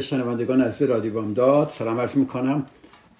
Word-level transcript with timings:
شنوندگان 0.00 0.60
از 0.60 0.82
رادیو 0.82 1.12
بامداد. 1.12 1.68
سلام 1.68 2.00
عرض 2.00 2.16
می‌کنم. 2.16 2.66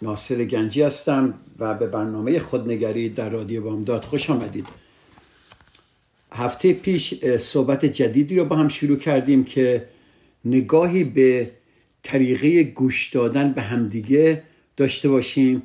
ناصر 0.03 0.45
گنجی 0.45 0.83
هستم 0.83 1.35
و 1.59 1.75
به 1.75 1.87
برنامه 1.87 2.39
خودنگری 2.39 3.09
در 3.09 3.29
رادیو 3.29 3.63
بامداد 3.63 4.05
خوش 4.05 4.31
آمدید. 4.31 4.67
هفته 6.33 6.73
پیش 6.73 7.25
صحبت 7.25 7.85
جدیدی 7.85 8.37
رو 8.37 8.45
با 8.45 8.57
هم 8.57 8.69
شروع 8.69 8.97
کردیم 8.97 9.45
که 9.45 9.87
نگاهی 10.45 11.05
به 11.05 11.51
طریقه 12.03 12.63
گوش 12.63 13.09
دادن 13.09 13.53
به 13.53 13.63
همدیگه 13.63 14.43
داشته 14.77 15.09
باشیم 15.09 15.63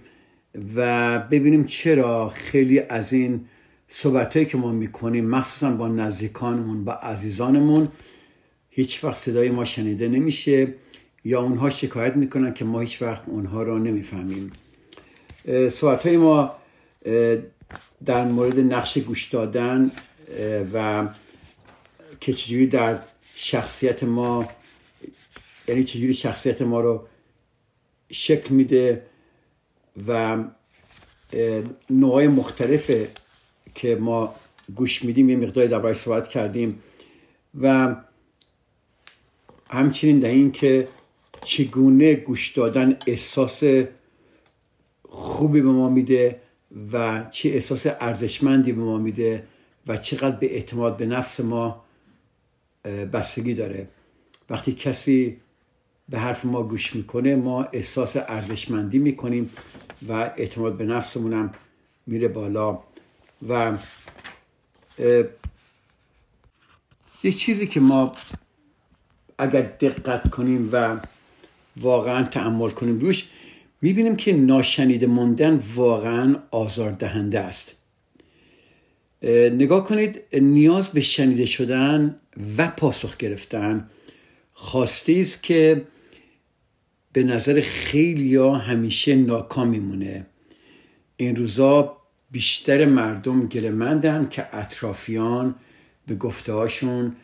و 0.76 1.20
ببینیم 1.20 1.66
چرا 1.66 2.30
خیلی 2.30 2.80
از 2.80 3.14
این 3.14 3.46
صحبت 3.88 4.50
که 4.50 4.58
ما 4.58 4.72
می‌کنیم 4.72 5.26
مخصوصا 5.26 5.72
با 5.72 5.88
نزدیکانمون 5.88 6.84
با 6.84 6.94
عزیزانمون 6.94 7.88
هیچ 8.70 9.04
وقت 9.04 9.18
صدای 9.18 9.50
ما 9.50 9.66
شنیده 9.66 10.08
نمیشه. 10.08 10.74
یا 11.26 11.42
اونها 11.42 11.70
شکایت 11.70 12.16
می‌کنن 12.16 12.54
که 12.54 12.66
ما 12.66 12.80
هیچ 12.80 13.02
وقت 13.02 13.24
اونها 13.28 13.64
را 13.64 13.78
نمی‌فهمیم. 13.78 14.52
صحبت 15.70 16.06
های 16.06 16.18
ما 16.18 16.56
در 18.06 18.26
مورد 18.26 18.60
نقش 18.60 18.98
گوش 18.98 19.30
دادن 19.30 19.92
و 20.74 21.08
که 22.20 22.34
چجوری 22.34 22.68
در 22.68 23.00
شخصیت 23.36 24.04
ما 24.04 24.50
یعنی 25.68 25.84
چجوری 25.84 26.14
شخصیت 26.14 26.62
ما 26.62 26.80
رو 26.80 27.08
شکل 28.12 28.54
میده 28.54 29.06
و 30.08 30.44
نوعای 31.90 32.28
مختلف 32.28 32.92
که 33.76 33.96
ما 33.96 34.36
گوش 34.76 35.04
میدیم 35.04 35.30
یه 35.30 35.36
مقداری 35.36 35.68
درباره 35.68 35.94
صحبت 35.94 36.28
کردیم. 36.28 36.80
و 37.62 37.96
همچنین 39.70 40.20
در 40.20 40.30
این 40.30 40.52
که 40.52 40.88
چگونه 41.46 42.16
گوش 42.16 42.50
دادن 42.50 42.98
احساس 43.08 43.64
خوبی 45.10 45.62
به 45.62 45.70
ما 45.70 45.90
میده 45.90 46.42
و 46.94 47.26
چه 47.32 47.50
احساس 47.50 47.88
ارزشمندی 47.88 48.72
به 48.72 48.82
ما 48.82 48.98
میده 48.98 49.48
و 49.88 49.98
چقدر 49.98 50.36
به 50.36 50.54
اعتماد 50.54 50.98
به 50.98 51.06
نفس 51.06 51.40
ما 51.40 51.86
بستگی 52.84 53.54
داره. 53.54 53.88
وقتی 54.50 54.74
کسی 54.74 55.38
به 56.10 56.20
حرف 56.20 56.46
ما 56.46 56.64
گوش 56.64 56.96
می‌کنه 56.96 57.36
ما 57.36 57.64
احساس 57.64 58.18
ارزشمندی 58.18 59.00
می‌کنیم 59.00 59.50
و 60.08 60.12
اعتماد 60.14 60.78
به 60.78 60.86
نفسمونم 60.86 61.54
میره 62.08 62.28
بالا. 62.28 62.80
و 63.50 63.78
یه 67.24 67.32
چیزی 67.32 67.68
که 67.68 67.80
ما 67.80 68.16
اگر 69.38 69.62
دقت 69.62 70.30
کنیم 70.30 70.70
و 70.72 70.98
واقعا 71.78 72.24
تعمل 72.24 72.70
کنیم. 72.70 73.00
روش 73.00 73.28
می‌بینیم 73.82 74.16
که 74.16 74.34
ناشنیده 74.34 75.08
موندن 75.08 75.60
واقعا 75.76 76.36
آزاردهنده 76.52 77.40
است. 77.40 77.76
نگاه 79.52 79.84
کنید 79.84 80.22
نیاز 80.34 80.90
به 80.90 81.02
شنیده 81.02 81.46
شدن 81.46 82.16
و 82.58 82.68
پاسخ 82.68 83.18
گرفتن 83.18 83.90
خواسته 84.54 85.14
است 85.20 85.44
که 85.44 85.86
به 87.14 87.24
نظر 87.24 87.62
خیلی 87.62 88.36
ها 88.36 88.58
همیشه 88.58 89.16
ناکام 89.16 89.68
میمونه. 89.68 90.26
این 91.18 91.36
روزا 91.36 91.98
بیشتر 92.32 92.86
مردم 92.86 93.48
گلمندن 93.48 94.28
که 94.30 94.56
اطرافیان 94.56 95.56
به 96.08 96.16
گفته 96.16 96.54
هاشون 96.54 97.16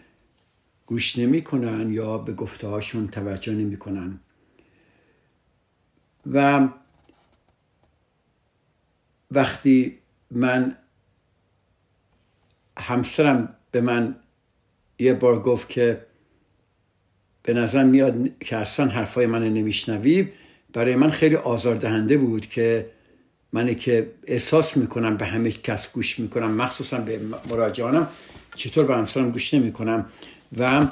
گوش 0.86 1.18
نمی‌کنن 1.18 1.94
یا 1.94 2.18
به 2.18 2.34
گفته 2.34 2.68
هاشون 2.68 3.08
توجه 3.08 3.54
نمی‌کنن. 3.54 4.20
و 6.34 6.68
وقتی 9.32 9.98
من 10.32 10.78
همسرم 12.78 13.56
به 13.72 13.82
من 13.82 14.16
یه 15.00 15.14
بار 15.14 15.40
گفت 15.40 15.70
که 15.70 16.06
به 17.44 17.54
نظر 17.54 17.84
میاد 17.84 18.40
که 18.40 18.58
اصلا 18.58 18.86
حرفای 18.86 19.26
من 19.26 19.44
نمیشنوی 19.44 20.32
برای 20.74 20.96
من 20.96 21.10
خیلی 21.10 21.36
آزاردهنده 21.36 22.18
بود 22.18 22.46
که 22.46 22.92
منی 23.54 23.76
که 23.76 24.12
احساس 24.28 24.78
می‌کنم 24.78 25.18
به 25.18 25.26
همه 25.26 25.52
کس 25.52 25.92
گوش 25.92 26.20
می‌کنم 26.20 26.52
مخصوصا 26.52 26.98
به 26.98 27.20
مراجعانم 27.50 28.08
چطور 28.56 28.86
به 28.86 28.96
همسرم 28.96 29.32
گوش 29.32 29.54
نمی‌کنم. 29.54 30.06
و 30.58 30.88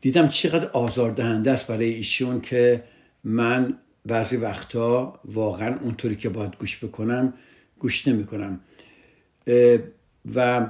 دیدم 0.00 0.28
چقدر 0.28 0.66
آزاردهنده 0.66 1.50
است 1.50 1.66
برای 1.66 1.94
ایشون 1.94 2.40
که 2.40 2.84
من 3.24 3.78
بعضی 4.06 4.36
وقتا 4.36 5.20
واقعا 5.24 5.78
اونطوری 5.80 6.16
که 6.16 6.28
باید 6.28 6.56
گوش 6.56 6.84
بکنم 6.84 7.34
گوش 7.78 8.08
نمی‌کنم 8.08 8.60
و 10.34 10.68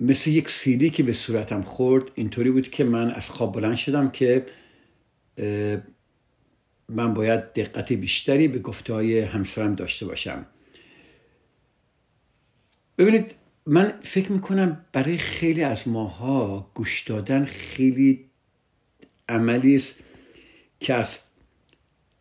مثل 0.00 0.30
یک 0.30 0.48
سیلی 0.48 0.90
که 0.90 1.02
به 1.02 1.12
صورتم 1.12 1.62
خورد 1.62 2.10
اینطوری 2.14 2.50
بود 2.50 2.68
که 2.68 2.84
من 2.84 3.10
از 3.10 3.30
خواب 3.30 3.54
بلند 3.54 3.76
شدم 3.76 4.10
که 4.10 4.46
من 6.88 7.14
باید 7.14 7.52
دقت 7.52 7.92
بیشتری 7.92 8.48
به 8.48 8.58
گفته 8.58 8.92
های 8.94 9.20
همسرم 9.20 9.74
داشته 9.74 10.06
باشم. 10.06 10.46
ببینید 12.98 13.34
من 13.66 13.98
فکر 14.02 14.32
می‌کنم 14.32 14.84
برای 14.92 15.16
خیلی 15.16 15.62
از 15.62 15.88
ماها 15.88 16.70
گوش 16.74 17.00
دادن 17.00 17.44
خیلی 17.44 18.24
عملی 19.28 19.74
است 19.74 19.96
که 20.80 20.94
از 20.94 21.18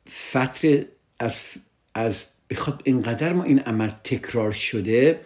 فتر 0.09 0.85
از 1.19 1.39
از 1.93 2.25
بخواد 2.49 2.81
اینقدر 2.85 3.33
ما 3.33 3.43
این 3.43 3.59
عمل 3.59 3.89
تکرار 4.03 4.51
شده 4.51 5.19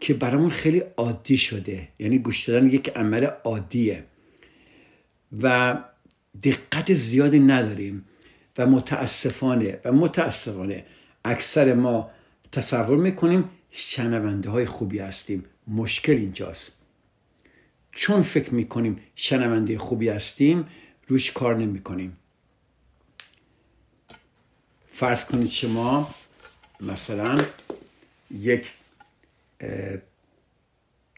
که 0.00 0.14
برامون 0.14 0.50
خیلی 0.50 0.82
عادی 0.96 1.36
شده. 1.36 1.88
یعنی 1.98 2.18
گوش 2.18 2.48
دادن 2.48 2.70
یک 2.70 2.88
عمل 2.88 3.24
عادیه. 3.24 4.04
و 5.42 5.78
دقت 6.42 6.94
زیادی 6.94 7.38
نداریم 7.38 8.04
و 8.58 8.66
متاسفانه 8.66 9.80
و 9.84 9.92
متاسفانه 9.92 10.84
اکثر 11.24 11.74
ما 11.74 12.10
تصور 12.52 12.98
می‌کنیم 12.98 13.50
شنونده 13.70 14.50
های 14.50 14.66
خوبی 14.66 14.98
هستیم. 14.98 15.44
مشکل 15.68 16.12
اینجاست. 16.12 16.72
چون 17.92 18.22
فکر 18.22 18.54
می‌کنیم 18.54 19.00
شنونده 19.14 19.78
خوبی 19.78 20.08
هستیم 20.08 20.66
روش 21.08 21.32
کار 21.32 21.56
نمی‌کنیم. 21.56 22.16
فرض 24.94 25.24
کنید 25.24 25.50
شما 25.50 26.14
مثلا 26.80 27.38
یک 28.30 28.72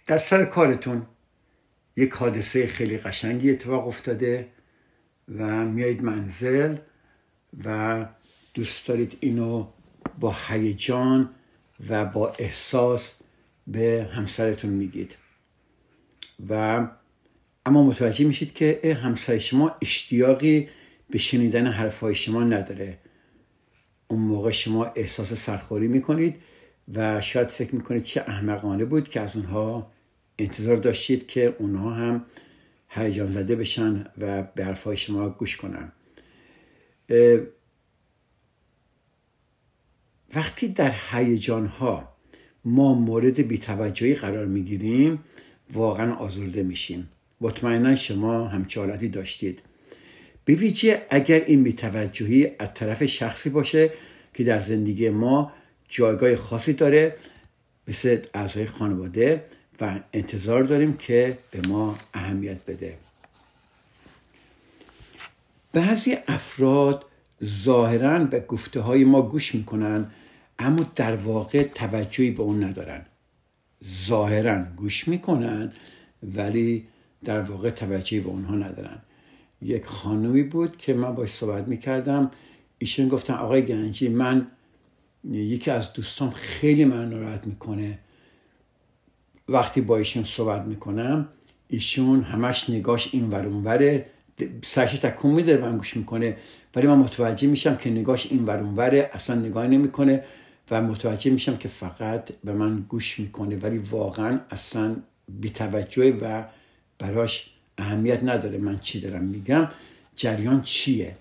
در 0.06 0.18
سر 0.18 0.44
کارتون 0.44 1.06
یک 1.96 2.12
حادثه 2.12 2.66
خیلی 2.66 2.98
قشنگی 2.98 3.50
اتفاق 3.50 3.88
افتاده 3.88 4.48
و 5.38 5.64
میایید 5.64 6.02
منزل 6.02 6.76
و 7.64 8.06
دوست 8.54 8.88
دارید 8.88 9.18
اینو 9.20 9.66
با 10.20 10.36
هیجان 10.48 11.30
و 11.88 12.04
با 12.04 12.34
احساس 12.38 13.12
به 13.66 14.08
همسرتون 14.12 14.70
میگید. 14.70 15.16
و 16.48 16.86
اما 17.66 17.82
متوجه 17.82 18.24
میشید 18.24 18.54
که 18.54 18.98
همسر 19.02 19.38
شما 19.38 19.76
اشتیاقی 19.82 20.68
به 21.10 21.18
شنیدن 21.18 21.66
حرفهای 21.66 22.14
شما 22.14 22.44
نداره. 22.44 22.98
اون 24.08 24.20
موقع 24.20 24.50
شما 24.50 24.84
احساس 24.84 25.34
سرخوری 25.34 25.88
می‌کنید 25.88 26.34
و 26.94 27.20
شاید 27.20 27.48
فکر 27.48 27.74
می‌کنید 27.74 28.02
چه 28.02 28.20
احمقانه 28.20 28.84
بود 28.84 29.08
که 29.08 29.20
از 29.20 29.36
اونها 29.36 29.92
انتظار 30.38 30.76
داشتید 30.76 31.26
که 31.26 31.56
اونها 31.58 31.90
هم 31.90 32.24
هیجان 32.88 33.26
زده 33.26 33.56
بشن 33.56 34.04
و 34.18 34.42
به 34.42 34.64
حرفهای 34.64 34.96
شما 34.96 35.28
گوش 35.28 35.56
کنن. 35.56 35.92
وقتی 40.34 40.68
در 40.68 40.94
هیجان 41.10 41.66
ها 41.66 42.16
ما 42.64 42.94
مورد 42.94 43.48
بیتوجهی 43.48 44.14
قرار 44.14 44.46
می‌گیریم 44.46 45.18
واقعا 45.72 46.14
آزرده 46.14 46.62
میشیم. 46.62 47.08
مطمئنا 47.40 47.96
شما 47.96 48.48
همچه 48.48 48.80
حالتی 48.80 49.08
داشتید. 49.08 49.62
به 50.46 50.54
ویژه 50.54 51.06
اگر 51.10 51.44
این 51.46 51.62
بیتوجهی 51.62 52.50
از 52.58 52.68
طرف 52.74 53.06
شخصی 53.06 53.50
باشه 53.50 53.90
که 54.34 54.44
در 54.44 54.60
زندگی 54.60 55.08
ما 55.10 55.52
جایگاه 55.88 56.36
خاصی 56.36 56.72
داره 56.72 57.16
مثل 57.88 58.18
اعضای 58.34 58.66
خانواده 58.66 59.44
و 59.80 60.00
انتظار 60.12 60.62
داریم 60.62 60.96
که 60.96 61.38
به 61.50 61.68
ما 61.68 61.98
اهمیت 62.14 62.58
بده. 62.66 62.94
بعضی 65.72 66.16
افراد 66.28 67.04
ظاهرا 67.44 68.18
به 68.18 68.40
گفته 68.40 68.80
های 68.80 69.04
ما 69.04 69.22
گوش 69.22 69.54
می‌کنن 69.54 70.10
اما 70.58 70.86
در 70.94 71.16
واقع 71.16 71.62
توجهی 71.62 72.30
به 72.30 72.42
اون 72.42 72.64
ندارن. 72.64 73.06
ظاهرا 73.84 74.64
گوش 74.76 75.08
می‌کنن 75.08 75.72
ولی 76.22 76.86
در 77.24 77.40
واقع 77.40 77.70
توجهی 77.70 78.20
به 78.20 78.28
اونها 78.28 78.54
ندارن. 78.54 78.98
یک 79.62 79.84
خانمی 79.84 80.42
بود 80.42 80.76
که 80.76 80.94
من 80.94 81.14
باش 81.14 81.30
صحبت 81.30 81.68
می‌کردم. 81.68 82.30
ایشون 82.78 83.08
گفتن 83.08 83.34
آقای 83.34 83.62
گنجی 83.62 84.08
من 84.08 84.46
یکی 85.30 85.70
از 85.70 85.92
دوستام 85.92 86.30
خیلی 86.30 86.84
من 86.84 87.10
ناراحت 87.10 87.46
می‌کنه. 87.46 87.98
وقتی 89.48 89.80
با 89.80 89.96
ایشون 89.96 90.24
صحبت 90.24 90.62
می‌کنم 90.62 91.28
ایشون 91.68 92.22
همش 92.22 92.70
نگاش 92.70 93.08
این 93.12 93.28
ور 93.30 93.46
اونوره 93.46 94.06
سرش 94.64 94.92
تکون 94.92 95.30
میده 95.30 95.56
من 95.56 95.78
گوش 95.78 95.96
می‌کنه. 95.96 96.36
ولی 96.74 96.86
من 96.86 96.98
متوجه 96.98 97.48
میشم 97.48 97.76
که 97.76 97.90
نگاش 97.90 98.26
این 98.26 98.44
ور 98.44 98.58
اونوره 98.58 99.10
اصلا 99.12 99.36
نگاه 99.36 99.66
نمی‌کنه 99.66 100.24
و 100.70 100.82
متوجه 100.82 101.30
میشم 101.30 101.56
که 101.56 101.68
فقط 101.68 102.32
به 102.44 102.52
من 102.52 102.84
گوش 102.88 103.20
می‌کنه. 103.20 103.56
ولی 103.56 103.78
واقعا 103.78 104.40
اصلا 104.50 104.96
بیتوجه 105.28 106.12
و 106.12 106.44
براش 106.98 107.55
اهمیت 107.78 108.24
نداره 108.24 108.58
من 108.58 108.78
چی 108.78 109.00
دارم 109.00 109.24
میگم. 109.24 109.68
جریان 110.16 110.62
چیه؟ 110.62 111.16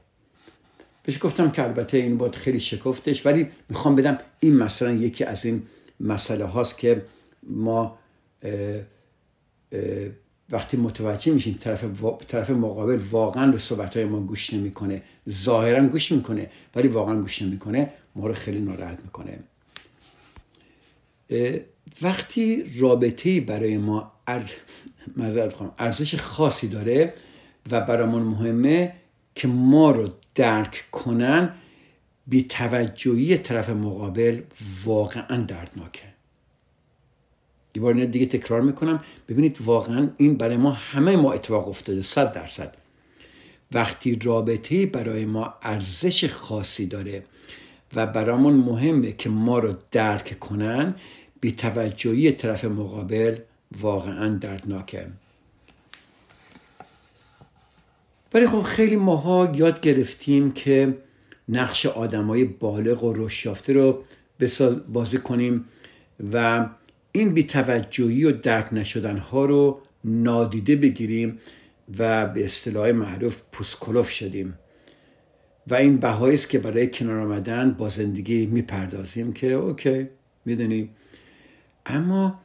بهش 1.03 1.23
گفتم 1.23 1.51
که 1.51 1.63
البته 1.63 1.97
این 1.97 2.17
باید 2.17 2.35
خیلی 2.35 2.59
شکفتش 2.59 3.25
ولی 3.25 3.47
می‌خوام 3.69 3.95
بدم 3.95 4.17
این 4.39 4.55
مثلا 4.55 4.91
یکی 4.91 5.23
از 5.23 5.45
این 5.45 5.63
مسئله 5.99 6.45
هاست 6.45 6.77
که 6.77 7.05
ما 7.43 7.97
اه 8.43 8.79
اه 9.71 10.09
وقتی 10.49 10.77
متوجه 10.77 11.31
میشیم 11.31 11.57
طرف, 11.61 11.85
طرف 12.27 12.49
مقابل 12.49 12.99
واقعا 13.11 13.51
به 13.51 13.57
صحبت 13.57 13.97
های 13.97 14.05
ما 14.05 14.19
گوش 14.19 14.53
نمی‌کنه 14.53 15.01
ظاهرا 15.29 15.87
گوش 15.87 16.11
می‌کنه 16.11 16.49
ولی 16.75 16.87
واقعا 16.87 17.21
گوش 17.21 17.41
نمی‌کنه 17.41 17.89
ما 18.15 18.27
رو 18.27 18.33
خیلی 18.33 18.59
ناراحت 18.59 18.99
می‌کنه. 19.03 19.39
وقتی 22.01 22.71
رابطه 22.79 23.41
برای 23.41 23.77
ما 23.77 24.11
ارزش 25.77 26.15
خاصی 26.15 26.67
داره 26.67 27.13
و 27.71 27.81
برامون 27.81 28.21
مهمه 28.21 28.95
که 29.35 29.47
ما 29.47 29.91
رو 29.91 30.09
درک 30.35 30.85
کنن 30.91 31.53
بی 32.27 32.43
توجهی 32.43 33.37
طرف 33.37 33.69
مقابل 33.69 34.41
واقعا 34.85 35.37
دردناکه. 35.37 36.03
یه 37.75 37.81
بار 37.81 38.05
دیگه 38.05 38.25
تکرار 38.25 38.61
می‌کنم. 38.61 39.03
ببینید 39.29 39.57
واقعا 39.61 40.09
این 40.17 40.37
برای 40.37 40.57
ما 40.57 40.71
همه 40.71 41.15
ما 41.15 41.33
اتفاق 41.33 41.67
افتاده 41.67 42.01
صد 42.01 42.31
درصد. 42.31 42.75
وقتی 43.71 44.19
رابطه 44.23 44.85
برای 44.85 45.25
ما 45.25 45.53
ارزش 45.61 46.25
خاصی 46.25 46.85
داره 46.85 47.23
و 47.95 48.07
برامون 48.07 48.53
مهمه 48.53 49.11
که 49.11 49.29
ما 49.29 49.59
رو 49.59 49.75
درک 49.91 50.39
کنن 50.39 50.95
بی 51.41 51.51
توجهی 51.51 52.31
طرف 52.31 52.65
مقابل 52.65 53.37
واقعا 53.79 54.37
دردناکه. 54.37 55.07
ولی 58.33 58.47
خب 58.47 58.61
خیلی 58.61 58.95
ماها 58.95 59.51
یاد 59.55 59.81
گرفتیم 59.81 60.51
که 60.51 60.97
نقش 61.49 61.85
آدمای 61.85 62.43
بالغ 62.43 63.03
و 63.03 63.13
رشد 63.13 63.71
رو 63.71 64.03
بازی 64.87 65.17
کنیم 65.17 65.65
و 66.33 66.65
این 67.11 67.33
بیتوجهی 67.33 68.23
و 68.23 68.31
درک 68.31 68.73
نشدن 68.73 69.17
ها 69.17 69.45
رو 69.45 69.81
نادیده 70.03 70.75
بگیریم 70.75 71.39
و 71.99 72.27
به 72.27 72.45
اصطلاح 72.45 72.91
معروف 72.91 73.41
پوسکلوف 73.51 74.09
شدیم. 74.09 74.59
و 75.67 75.75
این 75.75 75.97
بهایی 75.97 76.33
است 76.33 76.49
که 76.49 76.59
برای 76.59 76.87
کنار 76.87 77.19
آمدن 77.19 77.71
با 77.71 77.89
زندگی 77.89 78.45
می‌پردازیم 78.45 79.33
که 79.33 79.51
اوکی 79.51 80.07
می‌دونیم 80.45 80.89
اما 81.85 82.39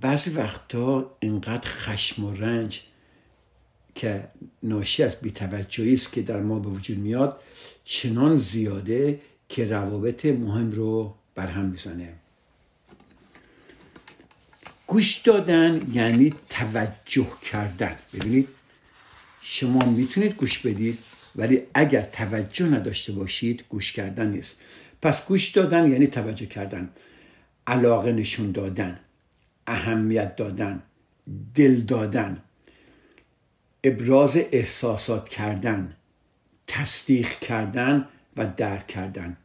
بعضی 0.00 0.30
وقتا 0.30 1.16
اینقدر 1.20 1.68
خشم 1.68 2.24
و 2.24 2.34
رنج 2.34 2.82
که 3.94 4.28
ناشی 4.62 5.02
از 5.02 5.16
بیتوجهی 5.16 5.94
است 5.94 6.12
که 6.12 6.22
در 6.22 6.40
ما 6.40 6.58
به 6.58 6.68
وجود 6.68 6.98
میاد 6.98 7.40
چنان 7.84 8.36
زیاده 8.36 9.20
که 9.48 9.68
روابط 9.68 10.26
مهم 10.26 10.70
رو 10.70 11.14
برهم 11.34 11.64
می‌زنه. 11.64 12.12
گوش 14.86 15.16
دادن 15.16 15.80
یعنی 15.92 16.34
توجه 16.48 17.26
کردن. 17.52 17.96
ببینید 18.14 18.48
شما 19.42 19.84
می‌تونید 19.84 20.34
گوش 20.34 20.58
بدید 20.58 20.98
ولی 21.36 21.62
اگر 21.74 22.02
توجه 22.02 22.66
نداشته 22.66 23.12
باشید 23.12 23.64
گوش 23.68 23.92
کردن 23.92 24.30
نیست. 24.30 24.60
پس 25.02 25.26
گوش 25.26 25.48
دادن 25.48 25.92
یعنی 25.92 26.06
توجه 26.06 26.46
کردن. 26.46 26.90
علاقه 27.70 28.12
نشون 28.12 28.52
دادن 28.52 29.00
اهمیت 29.66 30.36
دادن 30.36 30.82
دل 31.54 31.80
دادن 31.80 32.42
ابراز 33.84 34.36
احساسات 34.36 35.28
کردن 35.28 35.96
تصدیق 36.66 37.28
کردن 37.28 38.08
و 38.36 38.46
درک 38.56 38.86
کردن. 38.86 39.36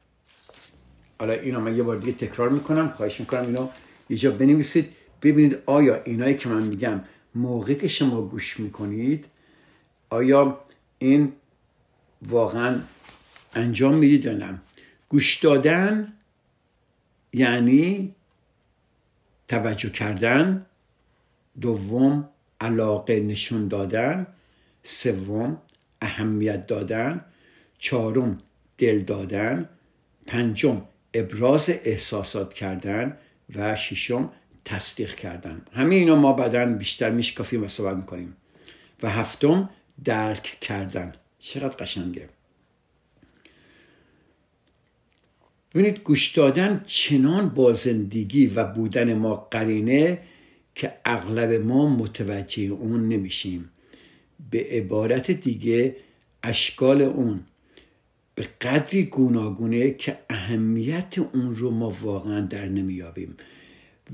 حالا 1.19 1.33
اینو 1.33 1.59
من 1.59 1.77
یه 1.77 1.83
بار 1.83 1.97
دیگه 1.97 2.27
تکرار 2.27 2.49
می‌کنم 2.49 2.89
خواهش 2.89 3.19
می‌کنم 3.19 3.45
اینو 3.45 3.67
یه 4.09 4.17
جا 4.17 4.31
بنویسید. 4.31 4.89
ببینید 5.21 5.57
آیا 5.65 6.03
اینایی 6.03 6.35
که 6.35 6.49
من 6.49 6.63
میگم 6.63 7.01
موقعی 7.35 7.75
که 7.75 7.87
شما 7.87 8.21
گوش 8.21 8.59
می‌کنید 8.59 9.25
آیا 10.09 10.59
این 10.99 11.33
واقعا 12.21 12.79
انجام 13.53 13.95
می‌دید 13.95 14.25
یا 14.25 14.33
نه؟ 14.33 14.61
گوش 15.09 15.35
دادن 15.37 16.13
یعنی 17.35 18.15
توجه 19.47 19.89
کردن 19.89 20.65
دوم 21.61 22.29
علاقه 22.61 23.19
نشون 23.19 23.67
دادن 23.67 24.27
سوم 24.83 25.61
اهمیت 26.01 26.67
دادن 26.67 27.25
چهارم 27.77 28.37
دل 28.77 28.99
دادن 28.99 29.69
پنجم 30.27 30.81
ابراز 31.13 31.69
احساسات 31.69 32.53
کردن 32.53 33.17
و 33.55 33.75
ششم 33.75 34.31
تصدیق 34.65 35.15
کردن. 35.15 35.61
همه 35.71 35.95
اینا 35.95 36.15
ما 36.15 36.33
بعدا 36.33 36.65
بیشتر 36.65 37.09
میشکافیم 37.09 37.63
و 37.63 37.67
صحبت 37.67 37.95
می‌کنیم. 37.95 38.35
و 39.03 39.09
هفتم 39.09 39.69
درک 40.03 40.57
کردن. 40.61 41.13
چقدر 41.39 41.75
قشنگه. 41.75 42.29
ببینید 45.75 45.99
گوش 46.03 46.27
دادن 46.27 46.83
چنان 46.85 47.49
با 47.49 47.73
زندگی 47.73 48.47
و 48.47 48.63
بودن 48.63 49.13
ما 49.13 49.47
قرینه 49.51 50.19
که 50.75 50.93
اغلب 51.05 51.51
ما 51.53 51.95
متوجه 51.95 52.63
اون 52.63 53.07
نمیشیم. 53.07 53.69
به 54.51 54.67
عبارت 54.71 55.31
دیگه 55.31 55.95
اشکال 56.43 57.01
اون 57.01 57.39
به 58.35 58.43
قدری 58.61 59.03
گوناگونه 59.03 59.91
که 59.91 60.17
اهمیت 60.29 61.17
اون 61.17 61.55
رو 61.55 61.71
ما 61.71 61.89
واقعا 62.01 62.41
در 62.41 62.65
نمیابیم 62.65 63.37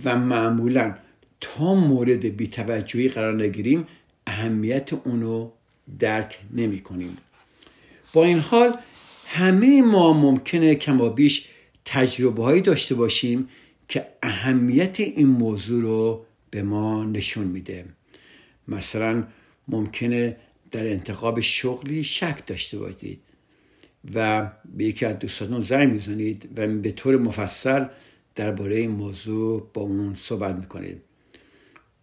و 0.05 0.15
معمولا 0.15 0.95
تا 1.41 1.75
مورد 1.75 2.37
بیتوجهی 2.37 3.07
قرار 3.07 3.43
نگیریم 3.43 3.87
اهمیت 4.27 4.93
اونو 4.93 5.49
درک 5.99 6.39
نمی 6.53 6.79
کنیم 6.79 7.17
با 8.13 8.23
این 8.25 8.39
حال 8.39 8.77
همه 9.33 9.81
ما 9.81 10.13
ممکنه 10.13 10.75
کما 10.75 11.09
بیش 11.09 11.47
تجربه 11.85 12.43
هایی 12.43 12.61
داشته 12.61 12.95
باشیم 12.95 13.49
که 13.87 14.05
اهمیت 14.23 14.99
این 14.99 15.27
موضوع 15.27 15.81
رو 15.81 16.25
به 16.49 16.63
ما 16.63 17.03
نشون 17.03 17.47
میده. 17.47 17.85
مثلا 18.67 19.23
ممکنه 19.67 20.37
در 20.71 20.87
انتخاب 20.87 21.39
شغلی 21.39 22.03
شک 22.03 22.47
داشته 22.47 22.77
باشید 22.77 23.19
و 24.15 24.51
به 24.75 24.83
یکی 24.85 25.05
از 25.05 25.19
دوستانون 25.19 25.59
زنگ 25.59 25.93
می‌زنید 25.93 26.49
و 26.57 26.67
به 26.67 26.91
طور 26.91 27.17
مفصل 27.17 27.85
درباره 28.35 28.75
این 28.75 28.91
موضوع 28.91 29.69
با 29.73 29.81
اون 29.81 30.15
صحبت 30.15 30.55
می‌کنید. 30.55 31.01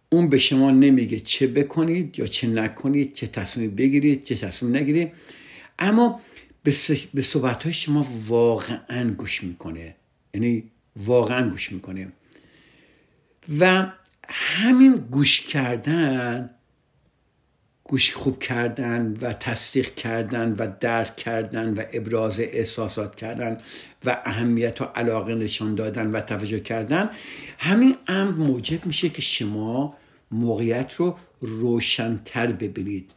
اون 0.09 0.29
به 0.29 0.37
شما 0.37 0.71
نمیگه 0.71 1.19
چه 1.19 1.47
بکنید 1.47 2.19
یا 2.19 2.27
چه 2.27 2.47
نکنید 2.47 3.13
چه 3.13 3.27
تصمیم 3.27 3.75
بگیرید 3.75 4.23
چه 4.23 4.35
تصمیم 4.35 4.75
نگیرید. 4.75 5.11
اما 5.79 6.19
به, 6.63 7.21
صحبت 7.21 7.63
های 7.63 7.73
شما 7.73 8.07
واقعا 8.27 9.13
گوش 9.13 9.43
می‌کنه. 9.43 9.95
یعنی 10.33 10.63
واقعا 10.95 11.49
گوش 11.49 11.71
می‌کنه. 11.71 12.07
و 13.59 13.91
همین 14.29 14.93
گوش 14.95 15.41
کردن 15.41 16.49
گوش 17.83 18.13
خوب 18.13 18.39
کردن 18.39 19.17
و 19.21 19.33
تصدیق 19.33 19.93
کردن 19.93 20.55
و 20.59 20.71
درک 20.79 21.15
کردن 21.15 21.73
و 21.73 21.83
ابراز 21.93 22.39
احساسات 22.39 23.15
کردن 23.15 23.57
و 24.05 24.21
اهمیت 24.25 24.81
و 24.81 24.85
علاقه 24.85 25.35
نشان 25.35 25.75
دادن 25.75 26.11
و 26.11 26.21
توجه 26.21 26.59
کردن 26.59 27.09
همین 27.57 27.95
امر 28.07 28.31
موجب 28.31 28.85
میشه 28.85 29.09
که 29.09 29.21
شما 29.21 29.97
موقعیت 30.31 30.93
رو 30.93 31.17
روشنتر 31.41 32.47
ببینید. 32.47 33.11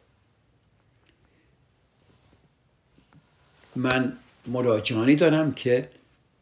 من 3.77 4.13
مراجعانی 4.47 5.17
دارم 5.17 5.53
که 5.53 5.89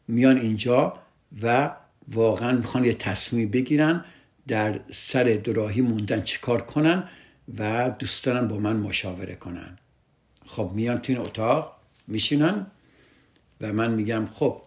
میان 0.07 0.37
اینجا 0.37 0.99
و 1.41 1.71
واقعا 2.07 2.51
می‌خوان 2.57 2.85
یه 2.85 2.93
تصمیم 2.93 3.49
بگیرن 3.49 4.05
در 4.47 4.79
سر 4.93 5.23
دراهی 5.23 5.81
موندن 5.81 6.21
چیکار 6.21 6.61
کنن 6.61 7.09
و 7.57 7.89
دوست 7.99 8.29
با 8.29 8.57
من 8.57 8.75
مشاوره 8.75 9.35
کنن. 9.35 9.77
خب 10.45 10.71
میان 10.73 10.97
تو 10.97 11.13
این 11.13 11.21
اتاق 11.21 11.77
میشینن 12.07 12.65
و 13.61 13.73
من 13.73 13.91
میگم 13.91 14.27
خب 14.33 14.61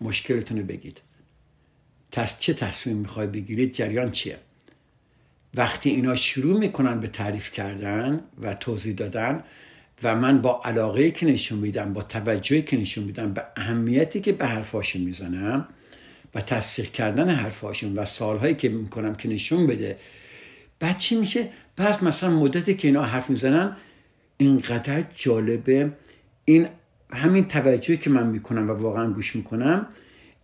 مشکلتون 0.00 0.58
رو 0.58 0.64
بگید. 0.64 1.00
تس 2.10 2.38
چه 2.38 2.54
تصمیم 2.54 2.96
می‌خوای 2.96 3.26
بگیرید؟ 3.26 3.72
جریان 3.72 4.10
چیه؟ 4.10 4.38
وقتی 5.54 5.90
اینا 5.90 6.16
شروع 6.16 6.58
می‌کنن 6.58 7.00
به 7.00 7.08
تعریف 7.08 7.52
کردن 7.52 8.20
و 8.40 8.54
توضیح 8.54 8.94
دادن 8.94 9.44
و 10.02 10.16
من 10.16 10.42
با 10.42 10.60
علاقه 10.64 11.10
که 11.10 11.26
نشون 11.26 11.58
میدم 11.58 11.92
با 11.92 12.02
توجهی 12.02 12.62
که 12.62 12.76
نشون 12.76 13.04
میدم 13.04 13.32
به 13.32 13.42
اهمیتی 13.56 14.20
که 14.20 14.32
به 14.32 14.46
حرفاشون 14.46 15.02
می‌زنم 15.02 15.68
و 16.34 16.40
تصدیق 16.40 16.90
کردن 16.90 17.30
حرفاشون 17.30 17.98
و 17.98 18.04
سالهایی 18.04 18.54
که 18.54 18.68
می‌کنم 18.68 19.14
که 19.14 19.28
نشون 19.28 19.66
بده 19.66 19.98
بعد 20.80 20.98
چی 20.98 21.16
میشه؟ 21.16 21.48
پس 21.76 22.02
مثلا 22.02 22.30
مدتی 22.30 22.74
که 22.74 22.88
اینا 22.88 23.02
حرف 23.02 23.30
می‌زنن 23.30 23.76
اینقدر 24.36 25.04
جالبه. 25.14 25.92
این 26.44 26.66
همین 27.10 27.44
توجهی 27.44 27.96
که 27.96 28.10
من 28.10 28.26
می‌کنم 28.26 28.70
و 28.70 28.72
واقعا 28.72 29.10
گوش 29.10 29.36
می‌کنم 29.36 29.86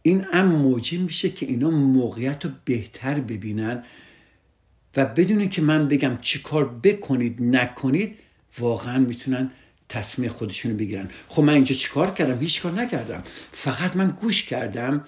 این 0.03 0.25
هم 0.33 0.49
موجب 0.49 1.01
میشه 1.01 1.31
که 1.31 1.47
اینا 1.47 1.71
موقعیت 1.71 2.45
رو 2.45 2.51
بهتر 2.65 3.21
ببینن 3.21 3.85
و 4.97 5.07
بدونی 5.07 5.49
که 5.49 5.63
من 5.63 5.89
بگم 5.89 6.19
چی 6.21 6.43
کار 6.43 6.79
بکنید 6.83 7.43
نکنید 7.43 8.19
واقعا 8.59 8.99
می‌تونن 8.99 9.51
تصمیم 9.89 10.29
خودشونو 10.31 10.77
بگیرن. 10.77 11.11
خب 11.29 11.43
من 11.43 11.53
اینجا 11.53 11.75
چیکار 11.75 12.11
کردم؟ 12.11 12.39
هیچ 12.41 12.63
کار 12.63 12.73
نکردم. 12.73 13.23
فقط 13.53 13.97
من 13.97 14.11
گوش 14.11 14.43
کردم 14.43 15.05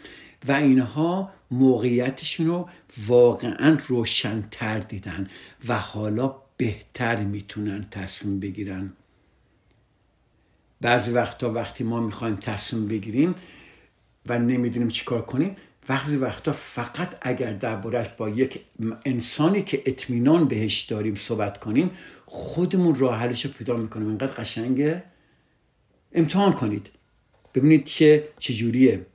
و 0.49 0.53
اینها 0.53 1.33
موقعیتشون 1.51 2.47
رو 2.47 2.69
واقعا 3.07 3.79
روشنتر 3.89 4.79
دیدن 4.79 5.31
و 5.69 5.79
حالا 5.79 6.35
بهتر 6.57 7.17
می‌تونن 7.17 7.87
تصمیم 7.91 8.41
بگیرن. 8.41 8.93
بعضی 10.81 11.11
وقتا 11.11 11.53
وقتی 11.53 11.85
ما 11.85 12.01
می‌خوایم 12.01 12.37
تصمیم 12.37 12.89
بگیریم 12.89 13.35
و 14.27 14.39
نمی‌دونیم 14.39 14.89
چیکار 14.89 15.23
کنیم 15.23 15.57
وقتی 15.89 16.17
وقتا 16.17 16.53
فقط 16.53 17.17
اگر 17.21 17.53
دربارش 17.53 18.07
با 18.09 18.29
یک 18.29 18.61
انسانی 19.05 19.63
که 19.63 19.83
اطمینان 19.87 20.45
بهش 20.49 20.81
داریم 20.81 21.15
صحبت 21.15 21.61
کنیم 21.61 21.91
خودمون 22.27 22.95
راه 22.95 23.17
حلش 23.19 23.45
رو 23.45 23.51
پیدا 23.51 23.77
می‌کنیم. 23.77 24.09
اینقدر 24.09 24.33
قشنگه. 24.33 25.03
امتحان 26.13 26.53
کنید. 26.53 26.91
ببینید 27.55 27.85
چه 27.85 28.29
چجوریه 28.39 29.07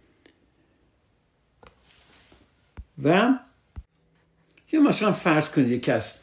و 3.03 3.39
یا 4.72 4.81
مثلا 4.81 5.12
فرض 5.12 5.50
کنید 5.50 5.67
یکی 5.67 5.91
از 5.91 6.13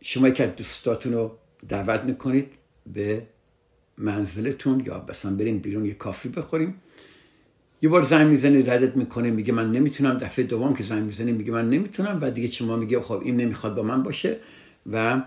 شما 0.00 0.28
یکی 0.28 0.42
از 0.42 0.56
دوستاتون 0.56 1.12
رو 1.12 1.38
دعوت 1.68 2.00
می‌کنید 2.04 2.52
به 2.86 3.26
منزلتون 3.98 4.82
یا 4.86 5.06
مثلا 5.08 5.36
بریم 5.36 5.58
بیرون 5.58 5.84
یه 5.84 5.94
کافی 5.94 6.28
بخوریم. 6.28 6.80
یه 7.82 7.88
بار 7.88 8.02
زنگ 8.02 8.26
می‌زنه 8.26 8.72
ردت 8.72 8.96
می‌کنه 8.96 9.30
میگه 9.30 9.52
من 9.52 9.72
نمی‌تونم. 9.72 10.18
دفعه 10.18 10.44
دوم 10.44 10.74
که 10.74 10.82
زنگ 10.82 11.02
می‌زنه 11.02 11.32
میگه 11.32 11.52
من 11.52 11.70
نمی‌تونم 11.70 12.18
و 12.22 12.30
دیگه 12.30 12.50
شما 12.50 12.76
میگه 12.76 13.00
خب 13.00 13.22
این 13.24 13.36
نمی‌خواد 13.36 13.74
با 13.74 13.82
من 13.82 14.02
باشه 14.02 14.36
و 14.92 15.22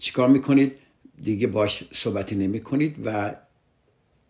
چیکار 0.00 0.28
می‌کنید؟ 0.28 0.72
دیگه 1.22 1.46
باش 1.46 1.84
صحبتی 1.90 2.34
نمی 2.34 2.60
کنید 2.60 2.96
و 3.04 3.34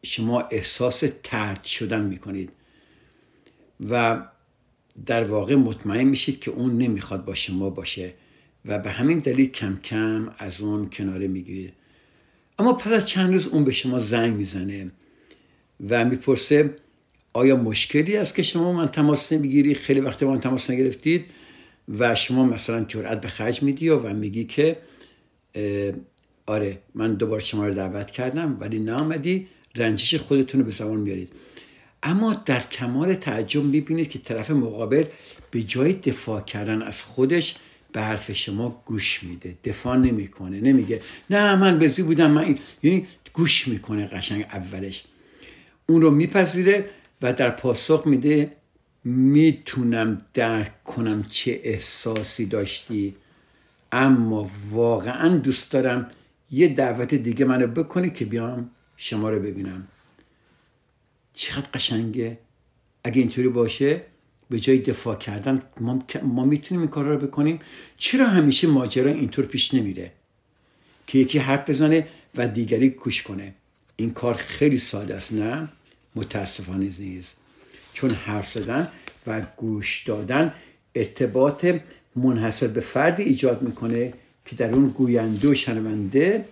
شما 0.02 0.40
احساس 0.40 1.04
ترد 1.22 1.64
شدن 1.64 2.02
می‌کنید 2.02 2.50
و 3.90 4.22
در 5.06 5.25
واقع 5.25 5.54
مطمئن 5.54 6.04
میشید 6.04 6.40
که 6.40 6.50
اون 6.50 6.78
نمی‌خواد 6.78 7.25
با 7.25 7.34
شما 7.34 7.70
باشه 7.70 8.14
و 8.64 8.78
به 8.78 8.90
همین 8.90 9.18
دلیل 9.18 9.50
کم 9.50 9.76
کم 9.76 10.34
از 10.38 10.60
اون 10.60 10.90
کناره 10.90 11.28
می‌گیرید. 11.28 11.72
اما 12.58 12.72
پس 12.72 12.92
از 12.92 13.06
چند 13.06 13.32
روز 13.32 13.46
اون 13.46 13.64
به 13.64 13.72
شما 13.72 13.99
زنگ 13.99 14.34
می‌زنه. 14.34 14.90
و 15.88 16.04
می‌پرسه 16.04 16.75
آیا 17.32 17.56
مشکلی 17.56 18.16
است 18.16 18.34
که 18.34 18.42
شما 18.42 18.72
من 18.72 18.88
تماس 18.88 19.32
نمی‌گیری؟ 19.32 19.75
خیلی 19.75 20.00
وقت 20.00 20.22
من 20.22 20.40
تماس 20.40 20.70
نگرفتید 20.70 21.25
و 21.99 22.14
شما 22.14 22.44
مثلا 22.44 22.84
جرأت 22.84 23.20
به 23.20 23.28
خرج 23.28 23.62
میدی 23.62 23.88
و 23.88 24.12
میگی 24.12 24.44
که 24.44 24.76
آره 26.46 26.78
من 26.94 27.14
دوباره 27.14 27.42
شما 27.42 27.66
رو 27.68 27.75
دعوت 27.75 28.10
کردم 28.10 28.56
ولی 28.60 28.78
نامدی 28.78 29.46
رنجش 29.76 30.14
خودتون 30.14 30.60
رو 30.60 30.66
به 30.66 30.72
زمان 30.72 31.00
میارید 31.00 31.32
اما 32.02 32.34
در 32.34 32.60
کمال 32.60 33.14
تعجب 33.14 33.64
می‌بینید 33.64 34.08
که 34.08 34.18
طرف 34.18 34.50
مقابل 34.50 35.04
به 35.50 35.62
جای 35.62 35.92
دفاع 35.92 36.40
کردن 36.40 36.82
از 36.82 37.02
خودش 37.02 37.56
به 37.92 38.00
حرف 38.00 38.32
شما 38.32 38.82
گوش 38.87 39.22
میده. 39.22 39.56
دفاع 39.64 39.96
نمی‌کنه 39.96 40.60
نمیگه 40.60 41.00
نه 41.30 41.56
من 41.56 41.78
بزی 41.78 42.02
بودم 42.02 42.30
من 42.30 42.58
یعنی 42.82 43.06
گوش 43.32 43.68
می‌کنه 43.68 44.06
قشنگ 44.06 44.42
اولش. 44.42 45.04
اون 45.90 46.02
رو 46.02 46.11
میپذیره 46.11 46.90
و 47.23 47.32
در 47.32 47.50
پاسخ 47.50 48.06
میده 48.06 48.52
می‌تونم 49.04 50.23
درک 50.35 50.85
کنم 50.85 51.25
چه 51.30 51.61
احساسی 51.64 52.47
داشتی. 52.47 53.14
اما 53.92 54.50
واقعا 54.70 55.37
دوست 55.37 55.73
دارم 55.73 56.09
یه 56.50 56.68
دعوت 56.68 57.14
دیگه 57.14 57.44
منو 57.44 57.66
بکنی 57.66 58.11
که 58.11 58.25
بیام 58.25 58.70
شما 58.97 59.30
رو 59.30 59.40
ببینم. 59.40 59.88
چقدر 61.35 61.68
قشنگه. 61.75 62.38
اگه 63.04 63.20
اینطوری 63.20 63.49
باشه 63.49 64.02
به 64.50 64.61
جای 64.61 64.78
دفاع 64.78 65.16
کردن 65.16 65.62
ما, 65.80 65.99
ما 66.23 66.44
می‌تونیم 66.44 66.80
این 66.80 66.90
کار 66.90 67.04
رو 67.04 67.18
بکنیم. 67.26 67.59
چرا 67.97 68.28
همیشه 68.28 68.66
ماجرا 68.66 69.11
اینطور 69.11 69.44
پیش 69.44 69.75
نمیره؟ 69.75 70.12
که 71.06 71.18
یکی 71.18 71.38
حرف 71.38 71.70
بزنه 71.70 72.09
و 72.35 72.49
دیگری 72.49 72.90
گوش 72.90 73.23
کنه. 73.23 73.54
این 73.97 74.11
کار 74.11 74.35
خیلی 74.35 74.78
ساده 74.78 75.14
است 75.14 75.32
نه؟ 75.32 75.68
متاسفانه 76.14 76.90
نیست. 76.99 77.37
چون 77.93 78.11
حرف 78.11 78.52
زدن 78.52 78.88
و 79.26 79.40
گوش 79.57 80.05
دادن 80.07 80.55
ارتباط 80.95 81.67
منحصر 82.17 82.67
به 82.67 82.81
فردی 82.81 83.23
ایجاد 83.23 83.62
می‌کنه 83.62 84.12
که 84.47 84.57
در 84.57 84.71
اون 84.71 84.88
گوینده 84.88 85.49
و 85.49 85.55
شنونده 85.55 86.45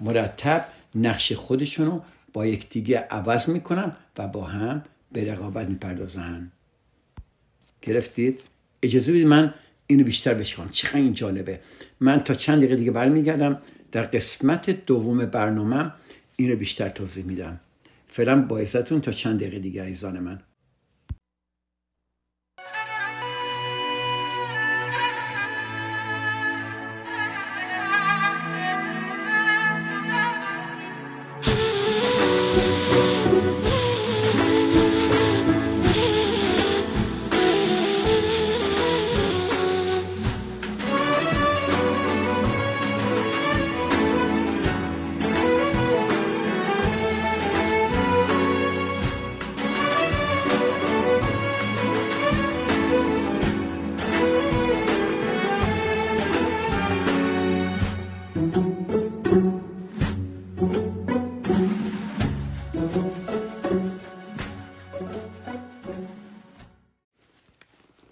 مرتب 0.00 0.64
نقش 0.94 1.32
خودشونو 1.32 2.00
با 2.32 2.46
یکدیگه 2.46 2.98
عوض 2.98 3.48
می‌کنن 3.48 3.96
و 4.18 4.28
با 4.28 4.44
هم 4.44 4.84
به 5.12 5.32
رقابت 5.32 5.68
می‌پردازن. 5.68 6.50
گرفتید؟ 7.82 8.40
اجازه 8.82 9.12
بدید 9.12 9.26
من 9.26 9.54
اینو 9.86 10.04
بیشتر 10.04 10.34
بشکم 10.34 10.68
چقدر 10.68 10.96
این 10.96 11.12
جالبه. 11.12 11.60
من 12.00 12.20
تا 12.20 12.34
چند 12.34 12.58
دقیقه 12.58 12.76
دیگه 12.76 12.90
برمیگردم. 12.90 13.58
در 13.92 14.02
قسمت 14.02 14.70
دوم 14.86 15.18
برنامه 15.18 15.92
اینو 16.36 16.56
بیشتر 16.56 16.88
توضیح 16.88 17.24
میدم. 17.24 17.60
فعلا 18.18 18.42
با 18.42 18.58
تا 19.00 19.12
چند 19.12 19.40
دقیقه 19.40 19.58
دیگه 19.58 19.82
ایزان 19.82 20.18
من. 20.18 20.38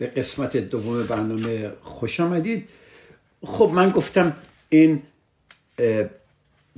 قسمت 0.01 0.57
دوم 0.57 1.03
برنامه 1.03 1.73
خوش 1.83 2.21
آمدید. 2.21 2.69
خب 3.43 3.71
من 3.75 3.91
گفتم 3.91 4.35
این 4.69 5.03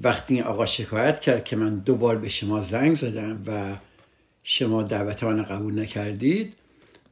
وقتی 0.02 0.34
این 0.34 0.42
آقا 0.42 0.66
شکایت 0.66 1.20
کرد 1.20 1.44
که 1.44 1.56
من 1.56 1.70
دوبار 1.70 2.16
به 2.16 2.28
شما 2.28 2.60
زنگ 2.60 2.96
زدم 2.96 3.42
و 3.46 3.76
شما 4.42 4.82
دعوت 4.82 5.24
من 5.24 5.42
قبول 5.42 5.78
نکردید 5.78 6.54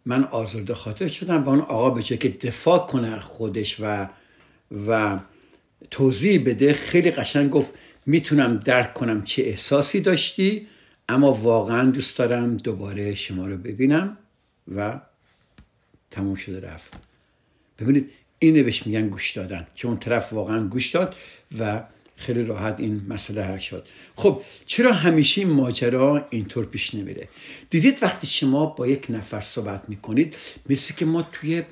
من 0.06 0.24
آزرده 0.24 0.74
خاطر 0.74 1.08
شدم 1.08 1.42
و 1.42 1.48
اون 1.48 1.60
آقا 1.60 1.90
به 1.90 2.02
که 2.02 2.28
دفاع 2.28 2.86
کنه 2.86 3.20
خودش 3.20 3.76
و 3.80 4.08
و 4.88 5.18
توضیح 5.90 6.44
بده 6.46 6.72
خیلی 6.72 7.10
قشنگ 7.10 7.50
گفت 7.50 7.72
می‌تونم 8.06 8.56
درک 8.56 8.94
کنم 8.94 9.24
چه 9.24 9.42
احساسی 9.42 10.00
داشتی 10.00 10.66
اما 11.08 11.32
واقعا 11.32 11.90
دوست 11.90 12.18
دارم 12.18 12.56
دوباره 12.56 13.14
شما 13.14 13.46
رو 13.46 13.56
ببینم 13.56 14.18
و 14.74 15.00
تموم 16.16 16.34
شده 16.34 16.60
رفت. 16.60 16.94
ببینید 17.78 18.10
اینه 18.38 18.62
بهش 18.62 18.86
میگن 18.86 19.08
گوش 19.08 19.30
دادن 19.30 19.66
که 19.74 19.88
اون 19.88 19.96
طرف 19.96 20.32
واقعا 20.32 20.68
گوش 20.68 20.90
داد 20.90 21.14
و 21.58 21.82
خیلی 22.16 22.44
راحت 22.44 22.80
این 22.80 23.02
مسئله 23.08 23.42
حل 23.42 23.58
شد. 23.58 23.86
خب 24.16 24.42
چرا 24.66 24.92
همیشه 24.92 25.40
این 25.40 25.50
ماجرا 25.50 26.26
اینطور 26.30 26.66
پیش 26.66 26.94
نمیره؟ 26.94 27.28
دیدید 27.70 28.02
وقتی 28.02 28.26
شما 28.26 28.66
با 28.66 28.86
یک 28.86 29.06
نفر 29.08 29.40
صحبت 29.40 29.88
می‌کنید 29.88 30.36
مثل 30.70 30.94
که 30.94 31.04
ما 31.04 31.22
توی 31.22 31.62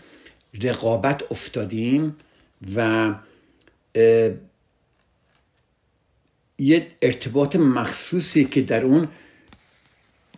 رقابت 0.62 1.22
افتادیم 1.30 2.16
و 2.76 3.14
یه 6.58 6.86
ارتباط 7.02 7.56
مخصوصی 7.56 8.44
که 8.44 8.62
در 8.62 8.84
اون 8.84 9.08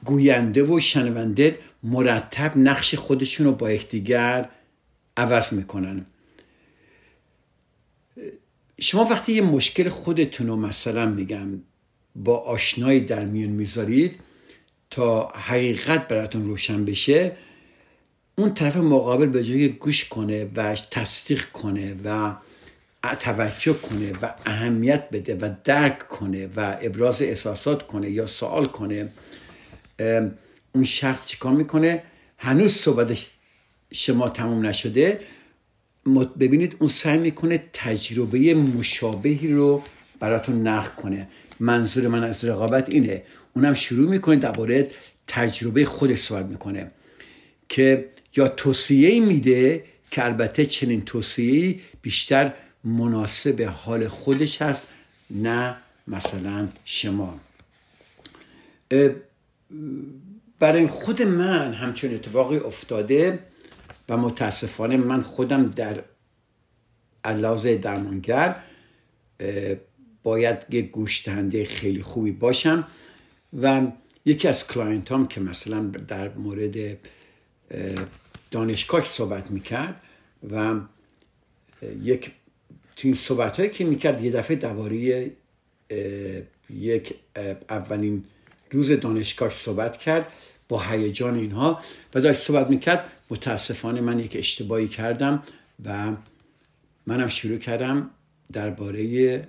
گوینده 0.04 0.62
و 0.62 0.80
شنونده 0.80 1.58
مرتب 1.87 2.52
نقش 2.57 2.95
خودشون 2.95 3.47
رو 3.47 3.52
با 3.52 3.73
یکدیگر 3.73 4.49
عوض 5.16 5.52
می‌کنن. 5.52 6.07
شما 8.81 9.05
وقتی 9.05 9.33
یه 9.33 9.43
مشکل 9.43 9.88
خودتون 9.88 10.47
رو 10.47 10.57
مثلا 10.57 11.07
میگم 11.07 11.49
با 12.16 12.37
آشنایی 12.37 13.00
در 13.00 13.25
میون 13.25 13.50
می‌ذارید 13.50 14.21
تا 14.90 15.28
حقیقت 15.28 16.09
براتون 16.09 16.45
روشن 16.45 16.85
بشه 16.85 17.37
اون 18.38 18.55
طرف 18.55 18.76
مقابل 18.76 19.26
به 19.26 19.45
جای 19.45 19.69
گوش 19.69 20.09
کنه 20.09 20.50
و 20.57 20.76
تصدیق 20.90 21.45
کنه 21.45 21.97
و 22.05 22.35
توجه 23.19 23.73
کنه 23.75 24.12
و 24.23 24.35
اهمیت 24.47 25.11
بده 25.11 25.35
و 25.35 25.50
درک 25.64 26.09
کنه 26.09 26.49
و 26.57 26.76
ابراز 26.83 27.23
احساسات 27.23 27.87
کنه 27.87 28.11
یا 28.11 28.26
سوال 28.26 28.66
کنه 28.66 29.09
اون 30.76 30.85
شخص 30.85 31.26
چیکار 31.26 31.52
می‌کنه؟ 31.52 32.02
هنوز 32.38 32.73
صحبتش 32.73 33.26
شما 33.92 34.28
تموم 34.28 34.66
نشده. 34.66 35.21
ببینید 36.40 36.76
اون 36.78 36.88
سعی 36.88 37.18
می‌کنه 37.18 37.64
تجربه 37.73 38.54
مشابهی 38.54 39.52
رو 39.52 39.83
براتون 40.21 40.66
نقل 40.66 41.02
کنه. 41.02 41.28
منظور 41.61 42.09
من 42.09 42.25
از 42.25 42.45
رقابت 42.45 42.88
اینه. 42.88 43.23
اونم 43.54 43.75
شروع 43.75 44.11
می‌کنه 44.11 44.37
درباره 44.37 44.90
تجربه 45.26 45.85
خودش 45.85 46.18
صحبت 46.18 46.47
می‌کنه 46.47 46.90
که 47.68 48.09
یا 48.37 48.49
توصیه 48.49 49.21
میده 49.21 49.85
که 50.11 50.25
البته 50.25 50.66
چنین 50.66 51.02
توصیه 51.02 51.78
بیشتر 52.02 52.52
مناسب 52.85 53.62
حال 53.62 54.09
خودش 54.09 54.62
هست 54.62 54.87
نه 55.31 55.77
مثلا 56.07 56.68
شما. 56.85 57.40
برای 60.59 60.87
خود 60.87 61.23
من 61.23 61.73
همچون 61.73 62.14
اتفاقی 62.14 62.57
افتاده 62.57 63.38
و 64.09 64.16
متاسفانه 64.16 64.97
من 64.97 65.23
خودم 65.23 65.69
در 65.69 66.05
علاوه 67.25 67.77
درمانگر 67.77 68.57
باید 70.23 70.59
یک 70.71 70.90
گوش 70.90 71.29
خیلی 71.64 72.03
خوبی 72.03 72.33
باشم 72.33 72.88
و 73.62 73.87
یکی 74.25 74.49
از 74.49 74.66
client 74.68 75.12
هام 75.12 75.26
که 75.27 75.40
مثلا 75.40 75.81
در 76.09 76.29
مورد 76.35 76.99
دانشگاه 78.51 79.05
صحبت 79.05 79.51
می‌کرد 79.51 80.01
و 80.51 80.81
یک 82.03 82.31
تو 82.97 83.09
این 83.09 83.14
صحبت 83.14 83.57
هایی 83.57 83.71
که 83.71 83.85
می‌کرد 83.85 84.21
یه 84.25 84.31
دفعه 84.31 84.57
درباره 84.57 85.31
یک 86.71 87.14
اولین 87.69 88.25
روز 88.70 88.90
دانشگاه 88.90 89.50
صحبت 89.50 89.96
کرد 89.96 90.33
با 90.68 90.83
هیجان 90.83 91.35
اینها 91.35 91.81
و 92.14 92.20
داشت 92.20 92.40
صحبت 92.42 92.70
می‌کرد. 92.70 93.12
متاسفانه 93.31 94.00
من 94.00 94.18
یک 94.18 94.37
اشتباهی 94.37 94.88
کردم 94.88 95.42
و 95.85 96.12
منم 97.07 97.29
شروع 97.29 97.59
کردم 97.59 98.11
درباره 98.52 99.48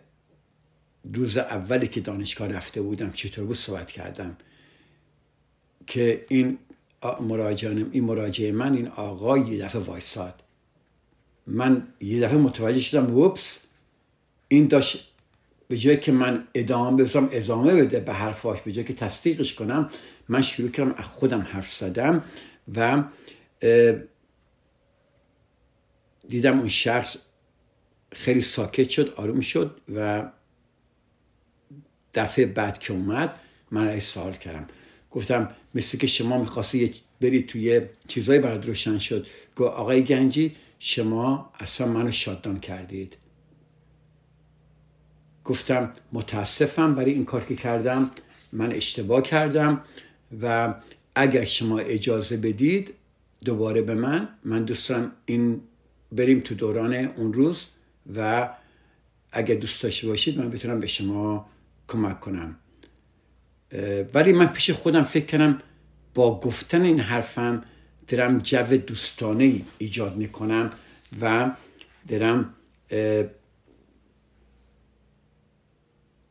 روز 1.14 1.38
اولی 1.38 1.88
که 1.88 2.02
دانشگاه 2.02 2.48
رفته 2.48 2.82
بودم 2.82 3.12
چطور 3.12 3.46
بود 3.46 3.56
صحبت 3.56 3.92
کردم. 3.92 4.38
که 5.88 6.26
این 6.30 6.58
مراجعه 7.22 7.86
این 7.92 8.04
مراجعه 8.04 8.52
من 8.52 8.74
این 8.74 8.88
آقا 8.88 9.38
یه 9.38 9.64
دفعه 9.64 9.82
وایساد. 9.82 10.44
من 11.48 11.88
یه 12.02 12.22
دفعه 12.22 12.38
متوجه 12.38 12.80
شدم 12.80 13.18
وپس 13.18 13.60
این 14.48 14.68
داشت 14.68 15.14
به 15.68 15.78
جای 15.78 15.98
که 15.98 16.12
من 16.12 16.48
ادامه 16.54 17.04
بزنم 17.04 17.30
ادامه 17.32 17.76
بده 17.76 18.00
به 18.00 18.14
حرفاش. 18.14 18.62
به 18.62 18.72
جای 18.72 18.86
که 18.86 18.94
تصدیقش 18.94 19.54
کنم 19.54 19.90
من 20.30 20.42
شروع 20.42 20.70
کردم 20.70 20.96
از 20.98 21.06
خودم 21.06 21.42
حرف 21.42 21.74
زدم 21.74 22.24
و 22.76 23.04
دیدم 26.28 26.60
اون 26.60 26.70
شخص 26.70 27.18
خیلی 28.12 28.42
ساکت 28.42 28.90
شد 28.90 29.14
آروم 29.18 29.40
شد 29.40 29.82
و 29.96 30.32
دفعه 32.14 32.46
بعد 32.46 32.80
که 32.80 32.94
اومد 32.94 33.40
من 33.72 33.88
ای 33.88 34.00
سوال 34.00 34.32
کردم. 34.32 34.68
گفتم 35.12 35.56
مثل 35.76 35.98
که 35.98 36.08
شما 36.08 36.38
می‌خواستی 36.38 36.94
برید 37.22 37.48
توی 37.48 37.82
چیزایی 38.08 38.40
برات 38.40 38.66
روشن 38.66 39.00
شد. 39.00 39.28
گفت 39.56 39.72
آقای 39.72 40.04
گنجی 40.04 40.56
شما 40.80 41.54
اصلا 41.60 41.88
منو 41.88 42.12
شادان 42.12 42.60
کردید. 42.60 43.18
گفتم 45.48 45.94
متاسفم 46.14 46.96
برای 46.96 47.12
این 47.12 47.26
کار 47.26 47.44
که 47.44 47.56
کردم 47.56 48.12
من 48.52 48.72
اشتباه 48.72 49.22
کردم 49.22 49.82
و 50.42 50.74
اگر 51.16 51.44
شما 51.44 51.78
اجازه 51.80 52.38
بدید 52.38 52.94
دوباره 53.46 53.82
به 53.82 53.96
من 53.96 54.30
من 54.44 54.64
دوست 54.64 54.90
دارم 54.90 55.12
این 55.26 55.62
بریم 56.12 56.40
تو 56.40 56.56
دوران 56.56 56.94
اون 56.94 57.34
روز 57.34 57.68
و 58.16 58.50
اگر 59.32 59.56
دوست 59.56 59.84
داشته 59.84 60.08
باشید 60.08 60.40
من 60.40 60.50
بتونم 60.50 60.80
به 60.80 60.88
شما 60.88 61.50
کمک 61.88 62.20
کنم. 62.20 62.56
ولی 64.14 64.34
من 64.34 64.48
پیش 64.48 64.72
خودم 64.72 65.04
فکر 65.04 65.26
کنم 65.26 65.62
با 66.14 66.40
گفتن 66.40 66.82
این 66.82 67.00
حرفم 67.00 67.64
درم 68.08 68.38
جو 68.38 68.78
دوستانه 68.78 69.62
ایجاد 69.78 70.16
می‌کنم 70.16 70.70
و 71.22 71.52
درم 72.08 72.54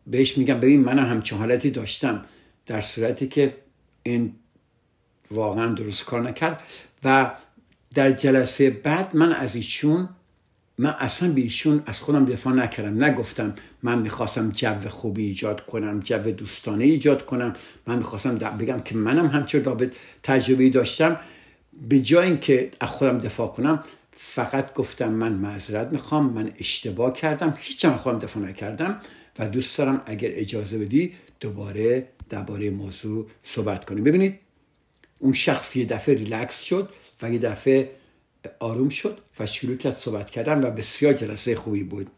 بهش 0.06 0.38
میگم 0.38 0.60
ببین 0.60 0.80
من 0.80 0.98
همچین 0.98 1.38
حالتی 1.38 1.70
داشتم 1.70 2.24
در 2.66 2.80
صورتی 2.80 3.26
که 3.26 3.56
این 4.02 4.34
واقعا 5.30 5.66
درست 5.66 6.04
کار 6.04 6.20
نکرد. 6.20 6.62
و 7.04 7.30
در 7.94 8.12
جلسه 8.12 8.70
بعد 8.70 9.16
من 9.16 9.32
از 9.32 9.56
ایشون 9.56 10.08
من 10.78 10.94
اصلا 10.98 11.32
به 11.32 11.40
ایشون 11.40 11.82
از 11.86 12.00
خودم 12.00 12.24
دفاع 12.24 12.52
نکردم. 12.52 13.04
نگفتم 13.04 13.54
من 13.82 13.98
می‌خواستم 13.98 14.50
جو 14.50 14.88
خوبی 14.88 15.26
ایجاد 15.26 15.66
کنم 15.66 16.00
جو 16.00 16.18
دوستانه 16.18 16.84
ایجاد 16.84 17.26
کنم. 17.26 17.52
من 17.86 17.98
می‌خواستم 17.98 18.38
بگم 18.38 18.78
که 18.78 18.94
منم 18.94 19.26
همچون 19.26 19.64
رابط 19.64 19.94
تجربه 20.22 20.68
داشتم. 20.70 21.20
به 21.88 22.00
جای 22.00 22.26
اینکه 22.26 22.70
از 22.80 22.88
خودم 22.88 23.18
دفاع 23.18 23.48
کنم 23.48 23.84
فقط 24.16 24.74
گفتم 24.74 25.08
من 25.08 25.32
معذرت 25.32 25.92
می‌خوام 25.92 26.32
من 26.32 26.50
اشتباه 26.58 27.12
کردم. 27.12 27.54
هیچ 27.58 27.84
هم 27.84 27.96
خودم 27.96 28.18
دفاع 28.18 28.42
نکردم. 28.42 29.00
و 29.38 29.48
دوست 29.48 29.78
دارم 29.78 30.02
اگر 30.06 30.30
اجازه 30.32 30.78
بدی 30.78 31.14
دوباره 31.40 32.08
درباره 32.28 32.70
موضوع 32.70 33.26
صحبت 33.42 33.84
کنیم. 33.84 34.04
ببینید 34.04 34.38
اون 35.18 35.32
شخص 35.32 35.76
یه 35.76 35.84
دفعه 35.84 36.14
ریلکس 36.14 36.62
شد 36.62 36.88
و 37.22 37.32
یه 37.32 37.38
دفعه 37.38 37.90
آروم 38.58 38.88
شد 38.88 39.18
و 39.40 39.46
شروع 39.46 39.76
کرد 39.76 39.92
صحبت 39.92 40.30
کردن 40.30 40.64
و 40.64 40.70
بسیار 40.70 41.12
جلسه 41.12 41.54
خوبی 41.54 41.82
بود. 41.82 42.10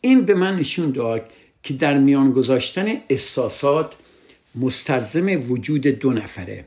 این 0.00 0.22
به 0.22 0.34
من 0.34 0.56
نشون 0.56 0.90
داد 0.90 1.30
که 1.62 1.74
در 1.74 1.98
میان 1.98 2.32
گذاشتن 2.32 2.86
احساسات 3.08 3.94
مستلزم 4.54 5.52
وجود 5.52 5.86
دو 5.86 6.12
نفره 6.12 6.64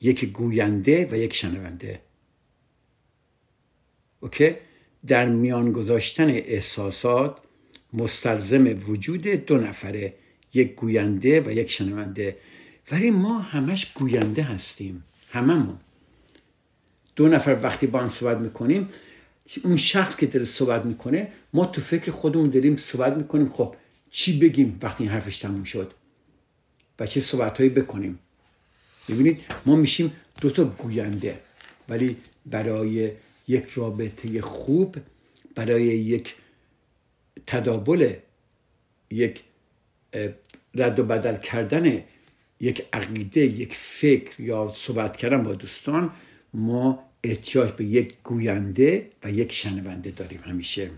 یک 0.00 0.24
گوینده 0.24 1.08
و 1.10 1.16
یک 1.16 1.34
شنونده. 1.34 2.00
اوکی؟ 4.20 4.54
در 5.06 5.28
میان 5.28 5.72
گذاشتن 5.72 6.30
احساسات 6.30 7.38
مستلزم 7.92 8.90
وجود 8.90 9.22
دو 9.22 9.58
نفره 9.58 10.14
یک 10.54 10.74
گوینده 10.74 11.40
و 11.40 11.50
یک 11.52 11.70
شنونده. 11.70 12.36
ولی 12.92 13.10
ما 13.10 13.38
همش 13.38 13.92
گوینده 13.92 14.42
هستیم 14.42 15.04
هممون. 15.30 15.76
دو 17.16 17.28
نفر 17.28 17.58
وقتی 17.62 17.86
با 17.86 17.98
هم 17.98 18.08
صحبت 18.08 18.38
می‌کنیم 18.38 18.88
اون 19.64 19.76
شخص 19.76 20.16
که 20.16 20.26
داره 20.26 20.44
صحبت 20.44 20.84
می‌کنه 20.84 21.28
ما 21.52 21.64
تو 21.64 21.80
فکر 21.80 22.10
خودمون 22.10 22.50
داریم 22.50 22.76
صحبت 22.76 23.16
می‌کنیم. 23.16 23.48
خب 23.52 23.74
چی 24.10 24.38
بگیم 24.38 24.78
وقتی 24.82 25.04
این 25.04 25.12
حرفش 25.12 25.38
تموم 25.38 25.64
شد؟ 25.64 25.92
و 26.98 27.06
چه 27.06 27.20
صحبت 27.20 27.58
هایی 27.58 27.70
بکنیم؟ 27.70 28.18
ببینید 29.08 29.40
ما 29.66 29.76
میشیم 29.76 30.12
دو 30.40 30.50
تا 30.50 30.64
گوینده 30.64 31.40
ولی 31.88 32.16
برای 32.46 33.10
یک 33.48 33.64
رابطه 33.64 34.40
خوب 34.40 34.96
برای 35.54 35.84
یک 35.84 36.34
تدابل 37.46 38.14
یک 39.10 39.40
رد 40.74 41.00
و 41.00 41.04
بدل 41.04 41.36
کردن 41.36 42.02
یک 42.60 42.86
عقیده 42.92 43.40
یک 43.40 43.74
فکر 43.74 44.40
یا 44.40 44.72
صحبت 44.74 45.16
کردن 45.16 45.42
با 45.42 45.52
دوستان 45.52 46.10
ما 46.54 47.04
احتیاج 47.24 47.70
به 47.70 47.84
یک 47.84 48.14
گوینده 48.24 49.10
و 49.24 49.30
یک 49.30 49.52
شنونده 49.52 50.10
داریم 50.10 50.40
همیشه. 50.44 50.90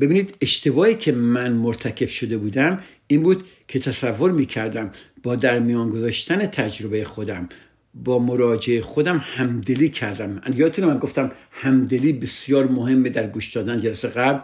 ببینید 0.00 0.36
اشتباهی 0.40 0.94
که 0.94 1.12
من 1.12 1.52
مرتکب 1.52 2.06
شده 2.06 2.38
بودم 2.38 2.84
این 3.06 3.22
بود 3.22 3.48
که 3.68 3.78
تصور 3.78 4.30
می‌کردم 4.30 4.92
با 5.22 5.36
در 5.36 5.58
میان 5.58 5.90
گذاشتن 5.90 6.46
تجربه 6.46 7.04
خودم 7.04 7.48
با 7.94 8.18
مراجعه 8.18 8.80
خودم 8.80 9.24
همدلی 9.24 9.88
کردم. 9.88 10.40
یادتونه 10.54 10.88
من 10.88 10.98
گفتم 10.98 11.30
همدلی 11.50 12.12
بسیار 12.12 12.66
مهمه 12.66 13.08
در 13.08 13.26
گوش 13.26 13.52
دادن 13.52 13.80
جلسه 13.80 14.08
قبل. 14.08 14.40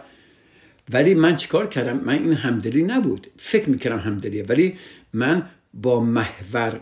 ولی 0.93 1.13
من 1.13 1.35
چیکار 1.35 1.67
کردم؟ 1.67 1.99
من 1.99 2.13
این 2.13 2.33
همدلی 2.33 2.83
نبود. 2.83 3.27
فکر 3.37 3.69
می‌کردم 3.69 3.99
همدلیه. 3.99 4.43
ولی 4.43 4.75
من 5.13 5.43
با 5.73 5.99
محور 5.99 6.81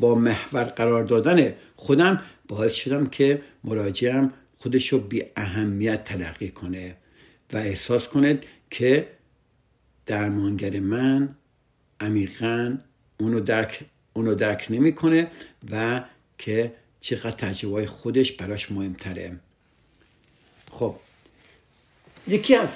با 0.00 0.14
محور 0.14 0.64
قرار 0.64 1.04
دادن 1.04 1.52
خودم 1.76 2.22
باعث 2.48 2.72
شدم 2.72 3.06
که 3.06 3.42
مراجعم 3.64 4.32
خودش 4.58 4.92
رو 4.92 4.98
بی 4.98 5.24
اهمیت 5.36 6.04
تلقی 6.04 6.48
کنه 6.48 6.96
و 7.52 7.56
احساس 7.56 8.08
کنه 8.08 8.38
که 8.70 9.08
درمانگر 10.06 10.80
من 10.80 11.28
عمیقا 12.00 12.78
اونو 13.20 13.40
درک 13.40 13.80
اونو 14.18 14.34
درک 14.34 14.66
نمی‌کنه 14.70 15.30
و 15.70 16.02
که 16.38 16.72
چقدر 17.00 17.30
تجربه 17.30 17.86
خودش 17.86 18.32
براش 18.32 18.72
مهمتره. 18.72 19.36
خب 20.72 20.94
یکی 22.28 22.54
از 22.54 22.68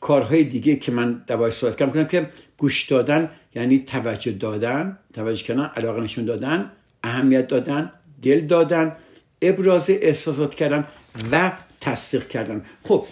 کارهای 0.00 0.44
دیگه 0.44 0.76
که 0.76 0.92
من 0.92 1.24
دوای 1.26 1.50
صحبت 1.50 1.92
کنم 1.92 2.08
که 2.08 2.30
گوش 2.58 2.84
دادن 2.84 3.30
یعنی 3.54 3.78
توجه 3.78 4.32
دادن 4.32 4.98
توجه 5.14 5.44
کردن 5.44 5.64
علاقه 5.64 6.00
نشون 6.00 6.24
دادن 6.24 6.72
اهمیت 7.02 7.48
دادن 7.48 7.92
دل 8.22 8.40
دادن 8.40 8.96
ابراز 9.42 9.90
احساسات 9.90 10.54
کردن 10.54 10.86
و 11.32 11.52
تصدیق 11.80 12.28
کردن. 12.28 12.64
خب 12.84 13.06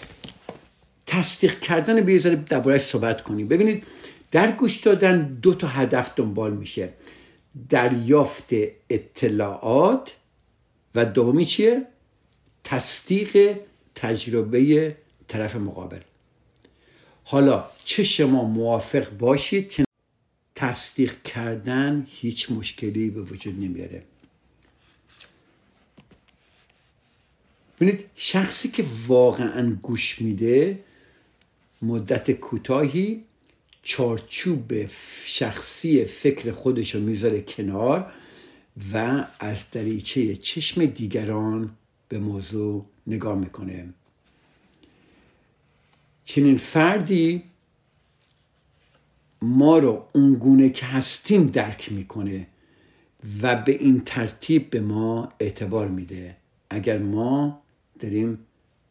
تصدیق 1.06 1.60
کردن 1.60 2.00
به 2.00 2.18
ذره 2.18 2.36
دربارهش 2.36 2.80
صحبت 2.80 3.22
کنیم. 3.22 3.48
ببینید 3.48 3.86
در 4.34 4.52
گوش 4.52 4.76
دادن 4.76 5.34
دو 5.42 5.54
تا 5.54 5.68
هدف 5.68 6.14
دنبال 6.16 6.56
میشه. 6.56 6.92
دریافت 7.68 8.48
اطلاعات 8.90 10.14
و 10.94 11.04
دومی 11.04 11.46
چیه؟ 11.46 11.86
تصدیق 12.64 13.58
تجربه 13.94 14.96
طرف 15.28 15.56
مقابل. 15.56 16.00
حالا 17.24 17.64
چه 17.84 18.04
شما 18.04 18.44
موافق 18.44 19.10
باشید 19.10 19.68
چه 19.68 19.84
تصدیق 20.54 21.22
کردن 21.22 22.06
هیچ 22.10 22.50
مشکلی 22.50 23.10
به 23.10 23.22
وجود 23.22 23.54
نمیاره. 23.54 24.02
ببینید 27.76 28.04
شخصی 28.14 28.68
که 28.68 28.84
واقعا 29.06 29.78
گوش 29.82 30.20
میده 30.20 30.78
مدت 31.82 32.30
کوتاهی 32.30 33.24
چارچوب 33.84 34.86
شخصی 35.24 36.04
فکر 36.04 36.50
خودش 36.50 36.94
رو 36.94 37.00
می‌ذاره 37.00 37.40
کنار 37.40 38.12
و 38.92 39.26
از 39.40 39.70
دریچه 39.70 40.36
چشم 40.36 40.84
دیگران 40.84 41.70
به 42.08 42.18
موضوع 42.18 42.86
نگاه 43.06 43.38
می‌کنه. 43.38 43.88
چنین 46.24 46.56
فردی 46.56 47.42
ما 49.42 49.78
رو 49.78 50.08
اونگونه 50.12 50.70
که 50.70 50.86
هستیم 50.86 51.46
درک 51.46 51.92
می‌کنه 51.92 52.46
و 53.42 53.62
به 53.62 53.72
این 53.72 54.00
ترتیب 54.00 54.70
به 54.70 54.80
ما 54.80 55.28
اعتبار 55.40 55.88
میده. 55.88 56.36
اگر 56.70 56.98
ما 56.98 57.62
داریم 58.00 58.38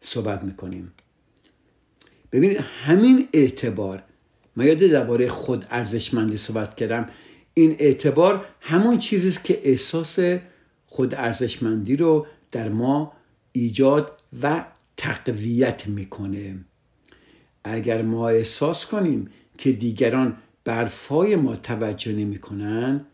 صحبت 0.02 0.44
می‌کنیم. 0.44 0.92
ببینید 2.32 2.58
همین 2.58 3.30
اعتبار 3.34 4.04
من 4.56 4.66
یاد 4.66 4.78
درباره 4.78 5.28
خود 5.28 5.66
ارزشمندی 5.70 6.38
صحبت 6.38 6.76
کردم. 6.76 7.06
این 7.54 7.76
اعتبار 7.80 8.46
همون 8.62 8.98
چیزی 8.98 9.28
است 9.28 9.44
که 9.44 9.62
احساس 9.64 10.20
خود 10.86 11.16
ارزشمندی 11.16 11.96
رو 11.96 12.26
در 12.52 12.70
ما 12.70 13.14
ایجاد 13.52 14.22
و 14.42 14.66
تقویت 14.98 15.88
می‌کنه. 15.88 16.56
اگر 17.64 18.02
ما 18.02 18.30
احساس 18.30 18.86
کنیم 18.86 19.30
که 19.58 19.72
دیگران 19.72 20.38
برفای 20.66 21.36
ما 21.36 21.56
توجه 21.56 22.14
نمی‌کنن 22.14 23.06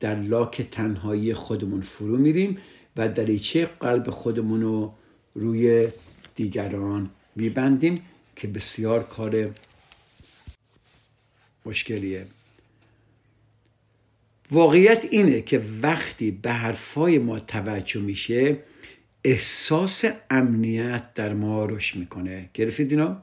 در 0.00 0.14
لاک 0.14 0.62
تنهایی 0.62 1.34
خودمون 1.34 1.80
فرو 1.80 2.16
میریم 2.16 2.58
و 2.96 3.08
دریچه 3.08 3.64
قلب 3.64 4.10
خودمون 4.10 4.62
رو 4.62 4.94
روی 5.34 5.88
دیگران 6.34 7.10
میبندیم 7.36 8.00
که 8.36 8.48
بسیار 8.48 9.02
کار 9.02 9.50
مشکلیه. 11.68 12.26
واقعیت 14.50 15.06
اینه 15.10 15.40
که 15.40 15.62
وقتی 15.82 16.30
به 16.30 16.52
حرفای 16.52 17.18
ما 17.18 17.40
توجه 17.40 18.00
میشه 18.00 18.56
احساس 19.24 20.04
امنیت 20.30 21.14
در 21.14 21.34
ما 21.34 21.64
رشد 21.64 21.96
می‌کنه. 21.96 22.50
گرفتید 22.54 22.90
اینا؟ 22.90 23.22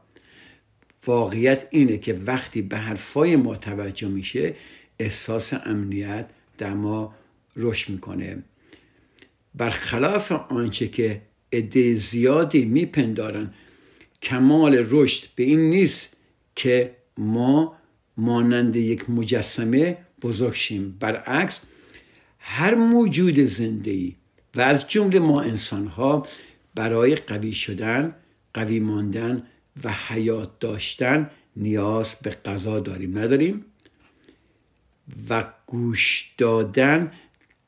واقعیت 1.07 1.67
اینه 1.69 1.97
که 1.97 2.13
وقتی 2.13 2.61
به 2.61 2.77
حرفای 2.77 3.35
ما 3.35 3.55
توجه 3.55 4.07
میشه 4.07 4.55
احساس 4.99 5.53
امنیت 5.53 6.25
در 6.57 6.73
ما 6.73 7.15
رشد 7.55 7.89
می‌کنه. 7.89 8.43
برخلاف 9.55 10.31
آنچه 10.31 10.87
که 10.87 11.21
عده 11.53 11.95
زیادی 11.95 12.65
میپندارن 12.65 13.53
کمال 14.21 14.85
رشد 14.89 15.27
به 15.35 15.43
این 15.43 15.59
نیست 15.59 16.15
که 16.55 16.95
ما 17.17 17.77
مانند 18.17 18.75
یک 18.75 19.09
مجسمه 19.09 19.97
بزرگ 20.21 20.53
شیم. 20.53 20.97
برعکس 20.99 21.61
هر 22.39 22.75
موجود 22.75 23.39
زنده 23.39 24.11
و 24.55 24.61
از 24.61 24.87
جمله 24.87 25.19
ما 25.19 25.41
انسان 25.41 25.87
ها 25.87 26.27
برای 26.75 27.15
قوی 27.15 27.53
شدن 27.53 28.15
قوی 28.53 28.79
ماندن 28.79 29.43
و 29.83 29.91
حیات 30.07 30.59
داشتن 30.59 31.29
نیاز 31.55 32.15
به 32.21 32.29
غذا 32.29 32.79
داریم 32.79 33.17
نداریم؟ 33.17 33.65
و 35.29 35.45
گوش 35.67 36.31
دادن 36.37 37.11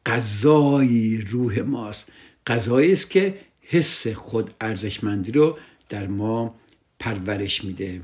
غذای 0.06 1.18
روح 1.18 1.60
ماست. 1.60 2.12
غذایی 2.48 2.92
است 2.92 3.10
که 3.10 3.40
حس 3.62 4.08
خود 4.08 4.52
ارزشمندی 4.62 5.32
رو 5.32 5.58
در 5.90 6.08
ما 6.08 6.56
پرورش 7.00 7.64
میده. 7.64 8.02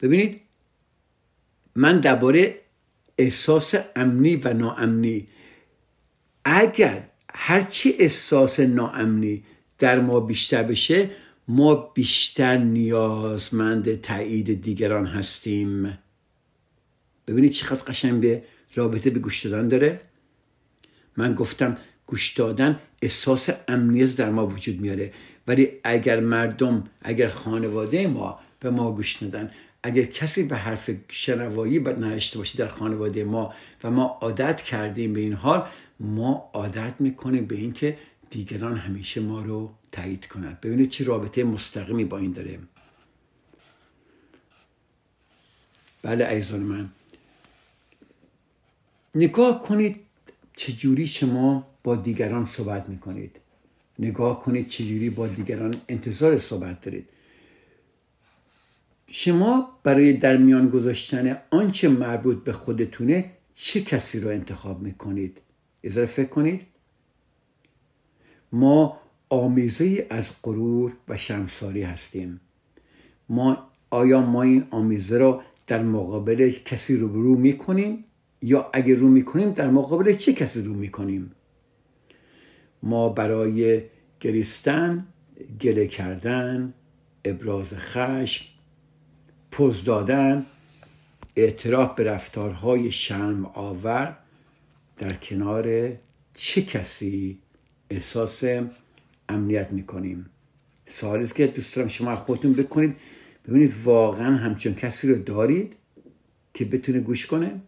ببینید 0.00 0.40
من 1.74 2.00
درباره 2.00 2.60
احساس 3.18 3.74
امنی 3.96 4.36
و 4.36 4.52
ناامنی 4.52 5.28
اگر 6.44 7.08
هرچی 7.34 7.94
احساس 7.98 8.60
ناامنی 8.60 9.44
در 9.78 10.00
ما 10.00 10.20
بیشتر 10.20 10.62
بشه 10.62 11.10
ما 11.48 11.74
بیشتر 11.74 12.56
نیازمند 12.56 14.00
تایید 14.00 14.62
دیگران 14.62 15.06
هستیم. 15.06 15.98
ببینید 17.26 17.50
چقدر 17.50 17.82
قشنگ 17.82 18.20
به 18.20 18.42
رابطه 18.74 19.10
به 19.10 19.18
گوش 19.18 19.46
دادن 19.46 19.68
داره. 19.68 20.00
من 21.16 21.34
گفتم 21.34 21.76
گوش 22.06 22.32
دادن 22.32 22.80
احساس 23.02 23.50
امنیت 23.68 24.16
در 24.16 24.30
ما 24.30 24.46
وجود 24.46 24.80
میاره. 24.80 25.12
ولی 25.46 25.68
اگر 25.84 26.20
مردم 26.20 26.84
اگر 27.02 27.28
خانواده 27.28 28.06
ما 28.06 28.40
به 28.60 28.70
ما 28.70 28.92
گوش 28.92 29.22
ندن 29.22 29.50
اگر 29.82 30.04
کسی 30.04 30.42
به 30.42 30.56
حرف 30.56 30.90
شنوایی 31.08 31.78
نهشته 31.78 32.38
باشه 32.38 32.58
در 32.58 32.68
خانواده 32.68 33.24
ما 33.24 33.54
و 33.84 33.90
ما 33.90 34.04
عادت 34.04 34.62
کردیم 34.62 35.12
به 35.12 35.20
این 35.20 35.32
حال 35.32 35.68
ما 36.00 36.50
عادت 36.52 36.94
می‌کنیم 36.98 37.46
به 37.46 37.56
اینکه 37.56 37.98
دیگران 38.30 38.76
همیشه 38.76 39.20
ما 39.20 39.42
رو 39.42 39.74
تایید 39.92 40.26
کنند. 40.26 40.60
ببینید 40.60 40.90
چه 40.90 41.04
رابطه 41.04 41.44
مستقیمی 41.44 42.04
با 42.04 42.18
این 42.18 42.32
داره 42.32 42.58
بله 46.02 46.28
ایزان 46.28 46.60
من. 46.60 46.90
نگاه 49.14 49.62
کنید 49.62 49.96
چجوری 50.56 51.06
شما 51.06 51.66
با 51.82 51.96
دیگران 51.96 52.44
صحبت 52.44 52.88
می‌کنید. 52.88 53.36
نگاه 53.98 54.42
کنید 54.42 54.68
چجوری 54.68 55.10
با 55.10 55.26
دیگران 55.26 55.74
انتظار 55.88 56.36
صحبت 56.36 56.80
دارید. 56.80 57.08
شما 59.12 59.68
برای 59.82 60.12
در 60.12 60.36
میان 60.36 60.68
گذاشتن 60.68 61.38
آنچه 61.50 61.88
مربوط 61.88 62.44
به 62.44 62.52
خودتونه 62.52 63.30
چه 63.54 63.80
کسی 63.80 64.20
رو 64.20 64.28
انتخاب 64.28 64.82
می‌کنید؟ 64.82 65.40
ازاره 65.84 66.06
فکر 66.06 66.28
کنید. 66.28 66.66
ما 68.52 69.00
آمیزه 69.28 70.06
از 70.10 70.32
غرور 70.42 70.92
و 71.08 71.16
شمساری 71.16 71.82
هستیم. 71.82 72.40
ما 73.28 73.70
آیا 73.90 74.20
ما 74.20 74.42
این 74.42 74.64
آمیزه 74.70 75.18
را 75.18 75.42
در 75.66 75.82
مقابل 75.82 76.50
کسی 76.50 76.96
روبرو 76.96 77.34
می‌کنیم؟ 77.34 78.02
یا 78.42 78.70
اگر 78.72 78.94
رو 78.94 79.08
می‌کنیم 79.08 79.50
در 79.50 79.70
مقابل 79.70 80.12
چه 80.12 80.32
کسی 80.32 80.62
رو 80.62 80.74
می‌کنیم؟ 80.74 81.32
ما 82.82 83.08
برای 83.08 83.82
گریستن 84.20 85.06
گله 85.60 85.86
کردن 85.86 86.74
ابراز 87.24 87.74
خشم 87.74 88.59
پوز 89.60 89.84
دادن 89.84 90.46
اعتراف 91.36 91.94
به 91.94 92.04
رفتارهای 92.04 92.92
شرم 92.92 93.46
آور 93.46 94.16
در 94.98 95.12
کنار 95.12 95.92
چه 96.34 96.62
کسی 96.62 97.38
احساس 97.90 98.44
امنیت 99.28 99.72
می‌کنیم؟ 99.72 100.26
سوالی 100.86 101.26
که 101.26 101.46
دوست 101.46 101.76
دارم 101.76 101.88
شما 101.88 102.16
خودتون 102.16 102.52
بکنید. 102.52 102.96
ببینید 103.48 103.74
واقعا 103.84 104.36
همچون 104.36 104.74
کسی 104.74 105.08
رو 105.08 105.22
دارید 105.22 105.76
که 106.54 106.64
بتونه 106.64 107.00
گوش 107.00 107.26
کنه؟ 107.26 107.60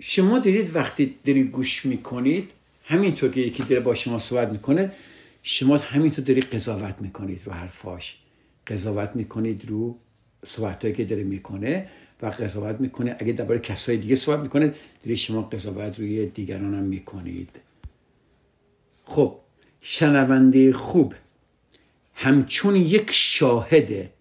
شما 0.00 0.38
دارید 0.38 0.76
وقتی 0.76 1.14
دارید 1.24 1.50
گوش 1.50 1.86
می‌کنید 1.86 2.50
همینطور 2.84 3.30
که 3.30 3.40
یکی 3.40 3.62
داره 3.62 3.80
با 3.80 3.94
شما 3.94 4.18
صحبت 4.18 4.48
می‌کنه 4.48 4.92
شما 5.42 5.76
همینطور 5.76 6.24
دارید 6.24 6.44
قضاوت 6.44 6.94
می‌کنید 7.00 7.40
رو 7.44 7.52
حرفاش. 7.52 8.18
قضاوت 8.66 9.16
می‌کنید 9.16 9.68
رو 9.68 9.98
صحبتهایی 10.46 10.94
که 10.96 11.04
داره 11.04 11.24
می‌کنه 11.24 11.88
و 12.22 12.26
قضاوت 12.26 12.80
می‌کنه. 12.80 13.16
اگه 13.18 13.32
درباره 13.32 13.58
کسای 13.58 13.96
دیگه 13.96 14.14
صحبت 14.14 14.40
می‌کنه 14.40 14.74
دارید 15.04 15.16
شما 15.16 15.42
قضاوت 15.42 15.98
روی 15.98 16.26
دیگران 16.26 16.74
هم 16.74 16.82
می‌کنید. 16.82 17.50
خب 19.04 19.38
شنونده 19.80 20.72
خوب. 20.72 21.14
همچون 22.14 22.76
یک 22.76 23.10
شاهده 23.10 24.12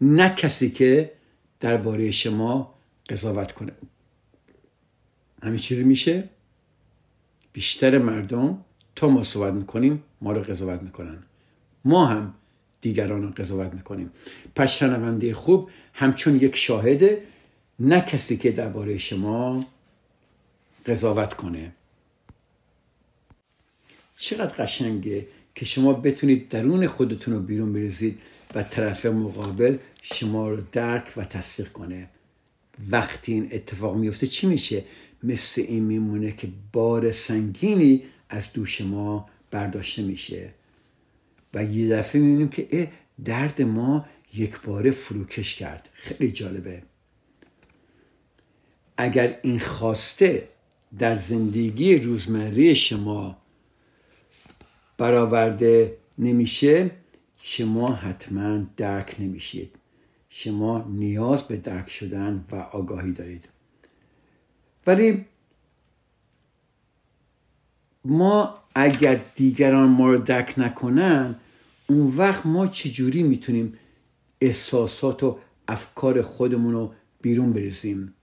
نه 0.00 0.34
کسی 0.34 0.70
که 0.70 1.12
درباره 1.60 2.10
شما 2.10 2.74
قضاوت 3.08 3.52
کنه. 3.52 3.72
همین 5.42 5.58
چیزی 5.58 5.84
میشه؟ 5.84 6.28
بیشتر 7.52 7.98
مردم 7.98 8.64
تا 8.96 9.08
ما 9.08 9.22
صحبت 9.22 9.52
می‌کنیم 9.52 10.02
ما 10.20 10.32
رو 10.32 10.42
قضاوت 10.42 10.82
می‌کنن. 10.82 11.18
ما 11.84 12.06
هم 12.06 12.34
دیگران 12.80 13.22
رو 13.22 13.30
قضاوت 13.30 13.74
می‌کنیم. 13.74 14.10
پس 14.54 14.72
شنونده 14.72 15.34
خوب 15.34 15.70
همچون 15.92 16.36
یک 16.36 16.56
شاهده 16.56 17.22
نه 17.78 18.00
کسی 18.00 18.36
که 18.36 18.50
درباره 18.50 18.98
شما 18.98 19.66
قضاوت 20.86 21.34
کنه. 21.34 21.72
چقدر 24.18 24.64
قشنگه 24.64 25.26
که 25.54 25.64
شما 25.64 25.92
بتونید 25.92 26.48
درون 26.48 26.86
خودتون 26.86 27.34
رو 27.34 27.40
بیرون 27.40 27.72
بریزید 27.72 28.18
و 28.54 28.62
طرف 28.62 29.06
مقابل 29.06 29.78
شما 30.02 30.48
رو 30.48 30.62
درک 30.72 31.12
و 31.16 31.24
تصدیق 31.24 31.68
کنه. 31.68 32.08
وقتی 32.90 33.32
این 33.32 33.48
اتفاق 33.52 33.96
میفته 33.96 34.26
چی 34.26 34.46
میشه؟ 34.46 34.84
مثل 35.22 35.64
این 35.68 35.84
میمونه 35.84 36.32
که 36.32 36.48
بار 36.72 37.10
سنگینی 37.10 38.02
از 38.28 38.52
دوش 38.52 38.80
ما 38.80 39.28
برداشته 39.50 40.02
میشه. 40.02 40.50
و 41.54 41.64
یه 41.64 41.96
دفعه 41.96 42.20
می‌بینیم 42.20 42.48
که 42.48 42.92
درد 43.24 43.62
ما 43.62 44.06
یک 44.34 44.60
باره 44.60 44.90
فروکش 44.90 45.54
کرد. 45.54 45.88
خیلی 45.92 46.32
جالبه. 46.32 46.82
اگر 48.96 49.38
این 49.42 49.58
خواسته 49.58 50.48
در 50.98 51.16
زندگی 51.16 51.98
روزمره 51.98 52.74
شما 52.74 53.36
برآورده 54.98 55.96
نمیشه 56.18 56.90
شما 57.42 57.92
حتما 57.92 58.58
درک 58.76 59.16
نمیشید. 59.18 59.76
شما 60.28 60.84
نیاز 60.88 61.42
به 61.42 61.56
درک 61.56 61.90
شدن 61.90 62.44
و 62.50 62.56
آگاهی 62.56 63.12
دارید. 63.12 63.48
ولی 64.86 65.24
ما 68.06 68.54
اگر 68.74 69.20
دیگران 69.34 69.88
ما 69.88 70.12
رو 70.12 70.18
درک 70.18 70.54
نکنن 70.56 71.36
اون 71.86 72.06
وقت 72.16 72.46
ما 72.46 72.66
چجوری 72.66 73.22
می‌تونیم 73.22 73.72
احساسات 74.40 75.22
و 75.22 75.38
افکار 75.68 76.22
خودمون 76.22 76.72
رو 76.72 76.94
بیرون 77.22 77.52
بریزیم؟ 77.52 78.14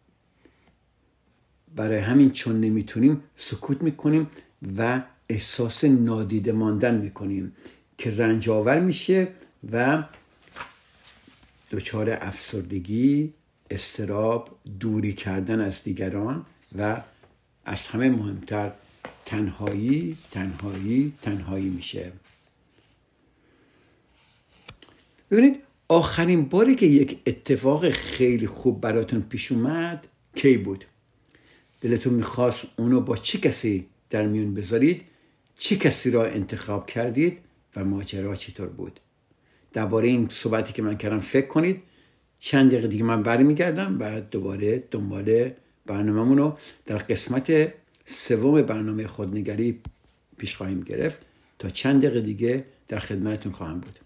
برای 1.75 1.99
همین 1.99 2.31
چون 2.31 2.59
نمی‌تونیم 2.59 3.23
سکوت 3.35 3.81
می‌کنیم 3.81 4.27
و 4.77 5.01
احساس 5.29 5.83
نادیده 5.83 6.51
ماندن 6.51 6.95
می‌کنیم 6.95 7.55
که 7.97 8.11
رنج 8.17 8.49
آور 8.49 8.79
میشه 8.79 9.27
و 9.71 10.03
دچار 11.71 12.09
افسردگی 12.09 13.33
استراب 13.71 14.59
دوری 14.79 15.13
کردن 15.13 15.61
از 15.61 15.83
دیگران 15.83 16.45
و 16.77 17.01
از 17.65 17.87
همه 17.87 18.09
مهمتر 18.09 18.71
تنهایی 19.25 20.17
تنهایی 20.31 21.13
تنهایی 21.21 21.69
میشه. 21.69 22.11
ببینید 25.31 25.59
آخرین 25.87 26.45
باری 26.45 26.75
که 26.75 26.85
یک 26.85 27.19
اتفاق 27.27 27.89
خیلی 27.89 28.47
خوب 28.47 28.81
براتون 28.81 29.21
پیش 29.21 29.51
اومد 29.51 30.07
کی 30.35 30.57
بود؟ 30.57 30.85
دلتون 31.81 32.13
می‌خواست 32.13 32.65
اونو 32.77 33.01
با 33.01 33.17
چه 33.17 33.37
کسی 33.37 33.85
در 34.09 34.27
میون 34.27 34.53
بذارید؟ 34.53 35.01
چه 35.57 35.75
کسی 35.75 36.11
را 36.11 36.25
انتخاب 36.25 36.85
کردید؟ 36.85 37.37
و 37.75 37.85
ماجرا 37.85 38.35
چطور 38.35 38.67
بود؟ 38.67 38.99
درباره 39.73 40.07
این 40.07 40.27
صحبتی 40.31 40.73
که 40.73 40.81
من 40.81 40.97
کردم 40.97 41.19
فکر 41.19 41.47
کنید. 41.47 41.81
چند 42.39 42.71
دقیقه 42.71 42.87
دیگه 42.87 43.03
من 43.03 43.23
برمیگردم 43.23 43.97
و 43.99 44.21
دوباره 44.21 44.83
دنبال 44.91 45.51
برنامهمون 45.85 46.37
رو 46.37 46.57
در 46.85 46.97
قسمت 46.97 47.73
سوم 48.05 48.61
برنامه 48.61 49.07
خودنگری 49.07 49.81
پیش 50.37 50.55
خواهیم 50.55 50.81
گرفت 50.81 51.25
تا 51.59 51.69
چند 51.69 52.01
دقیقه 52.01 52.21
دیگه 52.21 52.65
در 52.87 52.99
خدمتتون 52.99 53.51
خواهم 53.51 53.79
بود. 53.79 53.99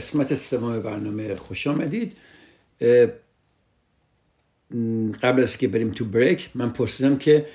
قسمت 0.00 0.34
سوم 0.34 0.80
برنامه 0.80 1.34
خوش 1.34 1.66
آمدید. 1.66 2.16
قبل 5.22 5.42
از 5.42 5.56
که 5.56 5.68
بریم 5.68 5.90
تو 5.90 6.04
بریک 6.04 6.50
من 6.54 6.70
پرسیدم 6.70 7.16
که 7.16 7.46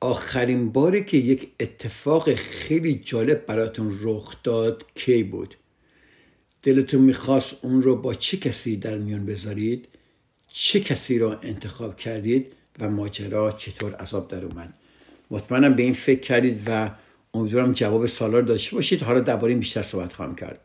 آخرین 0.00 0.72
باری 0.72 1.04
که 1.04 1.16
یک 1.16 1.48
اتفاق 1.60 2.34
خیلی 2.34 2.98
جالب 2.98 3.46
براتون 3.46 3.98
رخ 4.02 4.36
داد 4.42 4.84
کی 4.94 5.22
بود؟ 5.22 5.54
دلتون 6.62 7.00
می‌خواست 7.00 7.56
اون 7.62 7.82
رو 7.82 7.96
با 7.96 8.14
چه 8.14 8.36
کسی 8.36 8.76
در 8.76 8.98
میان 8.98 9.26
بذارید؟ 9.26 9.88
چه 10.48 10.80
کسی 10.80 11.18
رو 11.18 11.36
انتخاب 11.42 11.96
کردید 11.96 12.52
و 12.78 12.88
ماجرا 12.88 13.52
چطور 13.52 13.94
عذاب 13.94 14.28
در 14.28 14.44
اومد؟ 14.44 14.74
مطمئنم 15.30 15.74
به 15.74 15.82
این 15.82 15.92
فکر 15.92 16.20
کردید 16.20 16.62
و 16.66 16.90
امیدوارم 17.34 17.72
جواب 17.72 18.06
سالار 18.06 18.42
داشته 18.42 18.76
باشید. 18.76 19.02
حالا 19.02 19.20
درباره 19.20 19.54
بیشتر 19.54 19.82
صحبت 19.82 20.12
خواهم 20.12 20.34
کرد. 20.34 20.60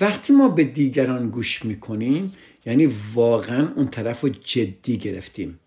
وقتی 0.00 0.32
ما 0.32 0.48
به 0.48 0.64
دیگران 0.64 1.30
گوش 1.30 1.64
می‌کنیم 1.64 2.32
یعنی 2.66 2.86
واقعا 3.14 3.72
اون 3.76 3.88
طرف 3.88 4.20
رو 4.20 4.28
جدی 4.28 4.96
گرفتیم. 4.96 5.58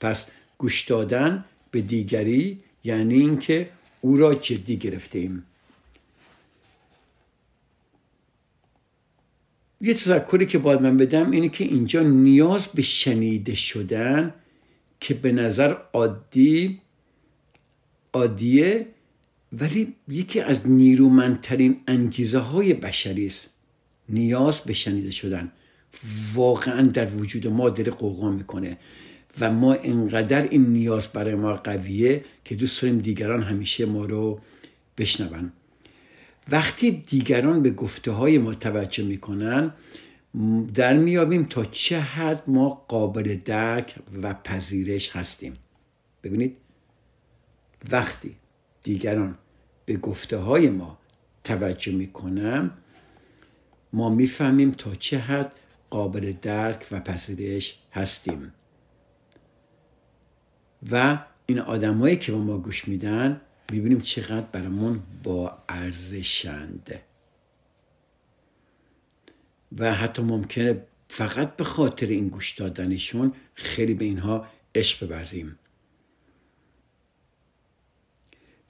پس 0.00 0.26
گوش 0.58 0.84
دادن 0.84 1.44
به 1.70 1.80
دیگری 1.80 2.60
یعنی 2.84 3.14
اینکه 3.14 3.70
او 4.00 4.16
را 4.16 4.34
جدی 4.34 4.76
گرفتیم. 4.76 5.44
یه 9.80 9.94
تذکری 9.94 10.46
که 10.46 10.58
باید 10.58 10.80
من 10.80 10.96
بدم 10.96 11.30
اینه 11.30 11.48
که 11.48 11.64
اینجا 11.64 12.02
نیاز 12.02 12.68
به 12.68 12.82
شنیده 12.82 13.54
شدن 13.54 14.34
که 15.00 15.14
به 15.14 15.32
نظر 15.32 15.76
عادی 15.92 16.80
عادیه 18.12 18.86
ولی 19.52 19.94
یکی 20.08 20.40
از 20.40 20.68
نیرومندترین 20.68 21.80
انگیزه 21.88 22.38
های 22.38 22.74
بشری 22.74 23.26
است. 23.26 23.55
نیاز 24.08 24.60
به 24.60 24.72
شنیده 24.72 25.10
شدن. 25.10 25.52
واقعا 26.34 26.82
در 26.82 27.14
وجود 27.14 27.46
ما 27.46 27.70
داره 27.70 27.92
قوقا 27.92 28.30
می‌کنه 28.30 28.78
و 29.40 29.52
ما 29.52 29.74
انقدر 29.74 30.48
این 30.48 30.66
نیاز 30.66 31.08
برای 31.08 31.34
ما 31.34 31.54
قویه 31.54 32.24
که 32.44 32.54
دوست 32.54 32.82
داریم 32.82 32.98
دیگران 32.98 33.42
همیشه 33.42 33.86
ما 33.86 34.04
رو 34.04 34.40
بشنون. 34.98 35.52
وقتی 36.50 36.90
دیگران 36.90 37.62
به 37.62 37.70
گفته 37.70 38.10
های 38.10 38.38
ما 38.38 38.54
توجه 38.54 39.04
می‌کنن 39.04 39.72
در 40.74 40.96
میابیم 40.96 41.44
تا 41.44 41.64
چه 41.64 42.00
حد 42.00 42.42
ما 42.46 42.68
قابل 42.68 43.36
درک 43.44 43.94
و 44.22 44.34
پذیرش 44.34 45.10
هستیم. 45.10 45.52
ببینید 46.22 46.56
وقتی 47.90 48.36
دیگران 48.82 49.38
به 49.84 49.96
گفته 49.96 50.36
های 50.36 50.68
ما 50.68 50.98
توجه 51.44 51.92
می‌کنن 51.92 52.70
ما 53.96 54.10
می‌فهمیم 54.10 54.70
تا 54.70 54.94
چه 54.94 55.18
حد 55.18 55.52
قابل 55.90 56.32
درک 56.42 56.86
و 56.90 57.00
پذیرش 57.00 57.78
هستیم. 57.92 58.52
و 60.90 61.18
این 61.46 61.58
آدمایی 61.58 62.16
که 62.16 62.32
با 62.32 62.38
ما 62.38 62.58
گوش 62.58 62.88
میدن 62.88 63.40
می‌بینیم 63.72 64.00
چقدر 64.00 64.46
برامون 64.46 65.02
با 65.22 65.58
ارزشند 65.68 67.00
و 69.78 69.94
حتی 69.94 70.22
ممکنه 70.22 70.82
فقط 71.08 71.56
به 71.56 71.64
خاطر 71.64 72.06
این 72.06 72.28
گوش 72.28 72.52
دادنشون 72.52 73.32
خیلی 73.54 73.94
به 73.94 74.04
اینها 74.04 74.46
عشق 74.74 75.06
ببرزیم 75.06 75.58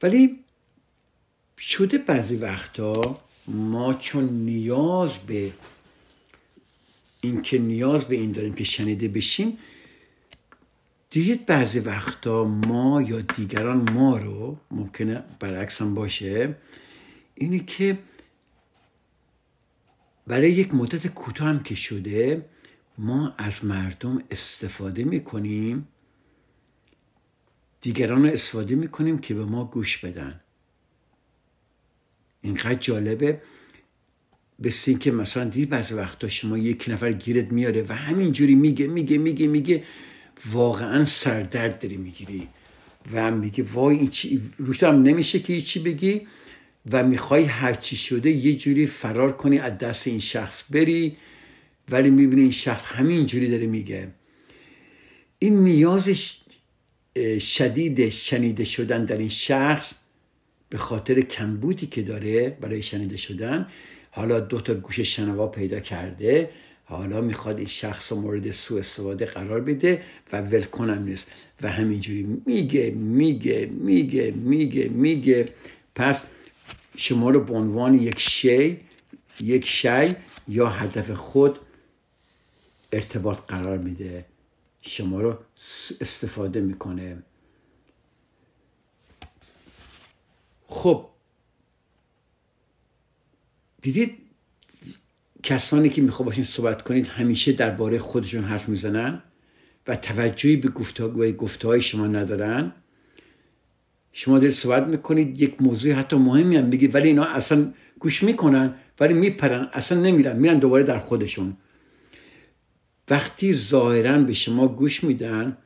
ولی 0.02 0.44
شده 1.58 1.98
بعضی 1.98 2.36
وقتا 2.36 3.25
ما 3.48 3.94
چون 3.94 4.24
نیاز 4.24 5.18
به 5.18 5.52
اینکه 7.20 7.58
نیاز 7.58 8.04
به 8.04 8.16
این 8.16 8.32
داریم 8.32 8.54
که 8.54 8.64
شنیده 8.64 9.08
بشیم 9.08 9.58
دید 11.10 11.46
بعضی 11.46 11.78
وقتا 11.78 12.44
ما 12.44 13.02
یا 13.02 13.20
دیگران 13.20 13.90
ما 13.90 14.18
رو 14.18 14.58
ممکنه 14.70 15.22
برعکس 15.40 15.82
هم 15.82 15.94
باشه 15.94 16.56
اینه 17.34 17.58
که 17.58 17.98
برای 20.26 20.52
یک 20.52 20.74
مدت 20.74 21.06
کوتاه 21.06 21.48
هم 21.48 21.62
که 21.62 21.74
شده 21.74 22.44
ما 22.98 23.34
از 23.38 23.64
مردم 23.64 24.22
استفاده 24.30 25.04
می‌کنیم 25.04 25.88
دیگران 27.80 28.26
رو 28.26 28.32
استفاده 28.32 28.74
می‌کنیم 28.74 29.18
که 29.18 29.34
به 29.34 29.44
ما 29.44 29.64
گوش 29.64 29.98
بدن. 29.98 30.40
اینقدر 32.46 32.74
جالبه. 32.74 33.40
به 34.58 34.70
که 35.00 35.10
مثلا 35.10 35.44
دید 35.44 35.68
بعضی 35.70 35.94
وقتا 35.94 36.28
شما 36.28 36.58
یک 36.58 36.84
نفر 36.88 37.12
گیرت 37.12 37.52
میاره 37.52 37.84
و 37.88 37.92
همینجوری 37.92 38.54
میگه 38.54 38.86
میگه 38.86 39.18
میگه 39.18 39.46
میگه. 39.46 39.82
واقعا 40.52 41.04
سردرد 41.04 41.78
داری 41.78 41.96
می‌گیری. 41.96 42.48
و 43.12 43.30
میگه 43.30 43.64
وای 43.72 43.96
این 43.96 44.08
چی 44.08 44.42
روش 44.58 44.82
هم 44.82 45.02
نمیشه 45.02 45.38
که 45.38 45.60
چی 45.60 45.80
بگی 45.80 46.20
و 46.90 47.02
می‌خوای 47.02 47.44
هرچی 47.44 47.96
شده 47.96 48.30
یه 48.30 48.54
جوری 48.54 48.86
فرار 48.86 49.36
کنی 49.36 49.58
از 49.58 49.78
دست 49.78 50.06
این 50.06 50.18
شخص 50.18 50.62
بری. 50.70 51.16
ولی 51.90 52.10
می‌بینی 52.10 52.42
این 52.42 52.50
شخص 52.50 52.84
همینجوری 52.84 53.50
داره 53.50 53.66
میگه. 53.66 54.08
این 55.38 55.60
نیاز 55.60 56.10
شدید 57.40 58.08
شنیده 58.08 58.64
شدن 58.64 59.04
در 59.04 59.16
این 59.16 59.28
شخص 59.28 59.92
به 60.68 60.78
خاطر 60.78 61.20
کمبودی 61.20 61.86
که 61.86 62.02
داره 62.02 62.56
برای 62.60 62.82
شنیده 62.82 63.16
شدن 63.16 63.68
حالا 64.10 64.40
دو 64.40 64.60
تا 64.60 64.74
گوش 64.74 65.00
شنوا 65.00 65.46
پیدا 65.46 65.80
کرده 65.80 66.50
حالا 66.84 67.20
می‌خواد 67.20 67.56
این 67.58 67.66
شخص 67.66 68.12
مورد 68.12 68.50
سوء 68.50 68.78
استفاده 68.78 69.24
قرار 69.24 69.60
بده 69.60 70.02
و 70.32 70.40
ولکنم 70.40 71.02
نیست. 71.02 71.26
و 71.62 71.70
همینجوری 71.70 72.42
میگه 72.46 72.90
میگه 72.90 73.66
میگه 73.66 74.30
میگه 74.30 74.88
میگه. 74.88 75.46
پس 75.94 76.22
شما 76.96 77.30
رو 77.30 77.40
به 77.40 77.54
عنوان 77.54 77.94
یک 77.94 78.18
شی 78.18 78.80
یک 79.40 79.66
شی 79.66 80.14
یا 80.48 80.68
هدف 80.68 81.10
خود 81.10 81.58
ارتباط 82.92 83.38
قرار 83.48 83.78
میده. 83.78 84.24
شما 84.82 85.20
رو 85.20 85.38
استفاده 86.00 86.60
می‌کنه. 86.60 87.16
خب. 90.66 91.06
دیدید 93.80 94.18
کسانی 95.42 95.88
که 95.88 96.02
میخوا 96.02 96.26
باشین 96.26 96.44
صحبت 96.44 96.82
کنید 96.82 97.06
همیشه 97.06 97.52
درباره 97.52 97.98
خودشون 97.98 98.44
حرف 98.44 98.68
می‌زنن 98.68 99.22
و 99.86 99.96
توجهی 99.96 100.56
به 100.56 100.68
گفتگوهای 100.68 101.32
گفته 101.32 101.68
های 101.68 101.80
شما 101.80 102.06
ندارن. 102.06 102.72
شما 104.12 104.38
دارید 104.38 104.54
صحبت 104.54 104.86
می‌کنید 104.86 105.40
یک 105.40 105.62
موضوع 105.62 105.92
حتی 105.92 106.16
مهمی 106.16 106.56
هم 106.56 106.70
بگید 106.70 106.94
ولی 106.94 107.08
اینا 107.08 107.24
اصلا 107.24 107.72
گوش 107.98 108.22
می‌کنن 108.22 108.74
ولی 109.00 109.14
میپرن 109.14 109.68
اصلا 109.72 110.00
نمیرن 110.00 110.36
میرن 110.36 110.58
دوباره 110.58 110.82
در 110.82 110.98
خودشون. 110.98 111.56
وقتی 113.10 113.52
ظاهرا 113.52 114.18
به 114.18 114.32
شما 114.32 114.68
گوش 114.68 115.04
میدن 115.04 115.56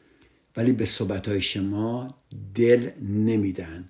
ولی 0.56 0.72
به 0.72 0.84
صحبت 0.84 1.28
های 1.28 1.40
شما 1.40 2.08
دل 2.54 2.90
نمیدن. 3.00 3.84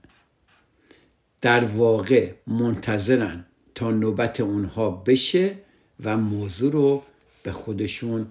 در 1.40 1.64
واقع 1.64 2.32
منتظرن 2.46 3.44
تا 3.74 3.90
نوبت 3.90 4.40
اونها 4.40 4.90
بشه 4.90 5.56
و 6.04 6.16
موضوع 6.16 6.72
رو 6.72 7.02
به 7.42 7.52
خودشون 7.52 8.26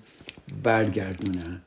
برگردونن. 0.64 1.62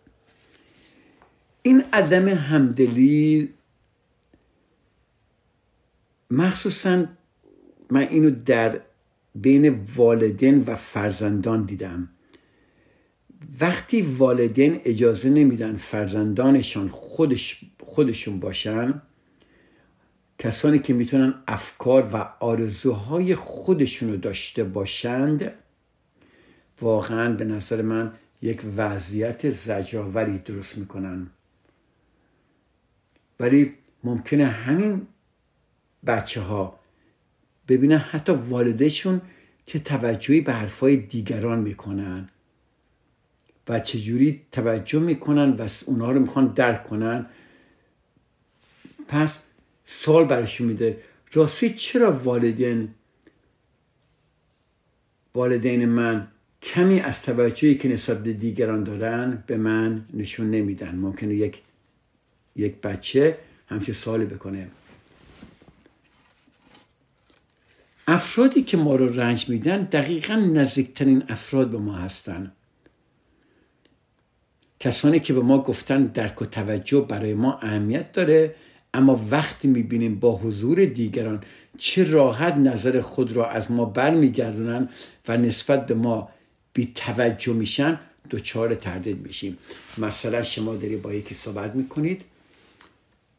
این 1.62 1.84
عدم 1.92 2.28
همدلی 2.28 3.48
مخصوصا 6.30 7.06
من 7.90 8.00
اینو 8.00 8.30
در 8.30 8.80
بین 9.34 9.86
والدین 9.96 10.64
و 10.66 10.76
فرزندان 10.76 11.64
دیدم. 11.64 12.08
وقتی 13.60 14.02
والدین 14.02 14.80
اجازه 14.84 15.30
نمیدن 15.30 15.76
فرزندانشان 15.76 16.88
خودش 16.88 17.60
خودشون 17.84 18.40
باشن 18.40 19.02
کسانی 20.38 20.78
که 20.78 20.92
می‌تونن 20.92 21.34
افکار 21.46 22.10
و 22.12 22.16
آرزوهای 22.40 23.34
خودشون 23.34 24.10
رو 24.10 24.16
داشته 24.16 24.64
باشند 24.64 25.52
واقعا 26.80 27.34
به 27.34 27.44
نظر 27.44 27.82
من 27.82 28.12
یک 28.42 28.62
وضعیت 28.76 29.50
زجاوری 29.50 30.38
درست 30.38 30.78
می‌کنن. 30.78 31.26
ولی 33.40 33.74
ممکنه 34.04 34.46
همین 34.46 35.06
بچه 36.06 36.40
ها 36.40 36.78
ببینن 37.68 37.98
حتی 37.98 38.32
والدشون 38.32 39.20
که 39.66 39.78
توجهی 39.78 40.40
به 40.40 40.52
حرفای 40.52 40.96
دیگران 40.96 41.58
می‌کنن 41.58 42.28
و 43.68 43.80
چجوری 43.80 44.42
توجه 44.52 44.98
می‌کنن 44.98 45.50
و 45.50 45.68
اونها 45.86 46.12
رو 46.12 46.20
می‌خوان 46.20 46.46
درک 46.46 46.84
کنن. 46.84 47.26
پس 49.08 49.42
سال 49.92 50.24
برشون 50.24 50.66
میده. 50.66 51.00
راستی 51.32 51.74
چرا 51.74 52.12
والدین 52.12 52.88
والدین 55.34 55.84
من 55.84 56.28
کمی 56.62 57.00
از 57.00 57.22
توجهی 57.22 57.74
که 57.74 57.88
نسبت 57.88 58.22
به 58.22 58.32
دیگران 58.32 58.84
دارن 58.84 59.44
به 59.46 59.56
من 59.56 60.04
نشون 60.14 60.50
نمیدن. 60.50 60.94
ممکنه 60.94 61.34
یک 61.34 61.62
یک 62.56 62.74
بچه 62.80 63.38
همچه 63.66 63.92
سالی 63.92 64.24
بکنه. 64.24 64.70
افرادی 68.06 68.62
که 68.62 68.76
ما 68.76 68.96
رو 68.96 69.20
رنج 69.20 69.48
میدن 69.48 69.82
دقیقا 69.82 70.34
نزدیکترین 70.34 71.24
افراد 71.28 71.70
به 71.70 71.78
ما 71.78 71.94
هستن. 71.94 72.52
کسانی 74.80 75.20
که 75.20 75.32
به 75.32 75.40
ما 75.40 75.58
گفتن 75.58 76.04
درک 76.04 76.42
و 76.42 76.44
توجه 76.44 77.00
برای 77.00 77.34
ما 77.34 77.58
اهمیت 77.58 78.12
داره 78.12 78.54
اما 78.94 79.26
وقتی 79.30 79.68
می‌بینیم 79.68 80.14
با 80.18 80.36
حضور 80.36 80.84
دیگران 80.84 81.44
چه 81.78 82.10
راحت 82.10 82.54
نظر 82.54 83.00
خود 83.00 83.32
را 83.32 83.48
از 83.48 83.70
ما 83.70 83.84
برمیگردونن 83.84 84.88
و 85.28 85.36
نسبت 85.36 85.86
به 85.86 85.94
ما 85.94 86.28
بی 86.72 86.86
توجه 86.86 87.52
میشن 87.52 88.00
دوچار 88.30 88.74
تردید 88.74 89.26
میشیم. 89.26 89.58
مثلا 89.98 90.42
شما 90.42 90.74
داری 90.74 90.96
با 90.96 91.12
یکی 91.12 91.34
صحبت 91.34 91.74
می‌کنید 91.74 92.24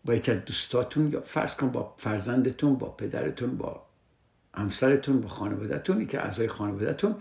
با 0.06 0.16
یکی 0.16 0.32
از 0.32 0.46
دوستاتون 0.46 1.12
یا 1.12 1.22
فرض 1.22 1.56
کن 1.56 1.70
با 1.70 1.94
فرزندتون 1.98 2.76
با 2.76 2.88
پدرتون 2.88 3.58
با 3.58 3.82
همسرتون 4.54 5.22
با 5.22 5.28
خانوادهتون 5.28 6.08
که 6.08 6.20
اعضای 6.20 6.48
خانوادهتون 6.48 7.16